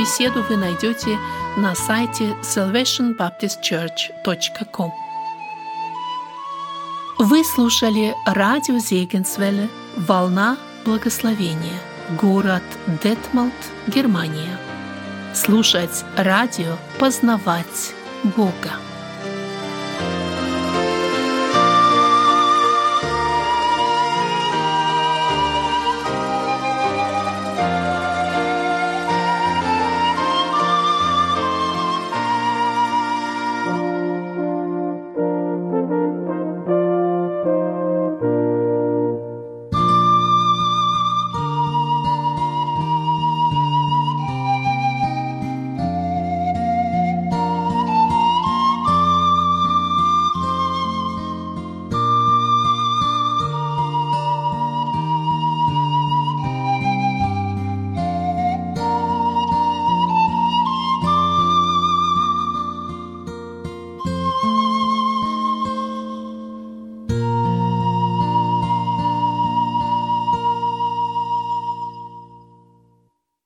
[0.07, 1.19] беседу вы найдете
[1.57, 4.91] на сайте salvationbaptistchurch.com.
[7.19, 11.77] Вы слушали радио Зегенсвелле «Волна благословения»,
[12.21, 12.63] город
[13.03, 13.51] Детмалт,
[13.87, 14.57] Германия.
[15.33, 17.93] Слушать радио, познавать
[18.23, 18.71] Бога.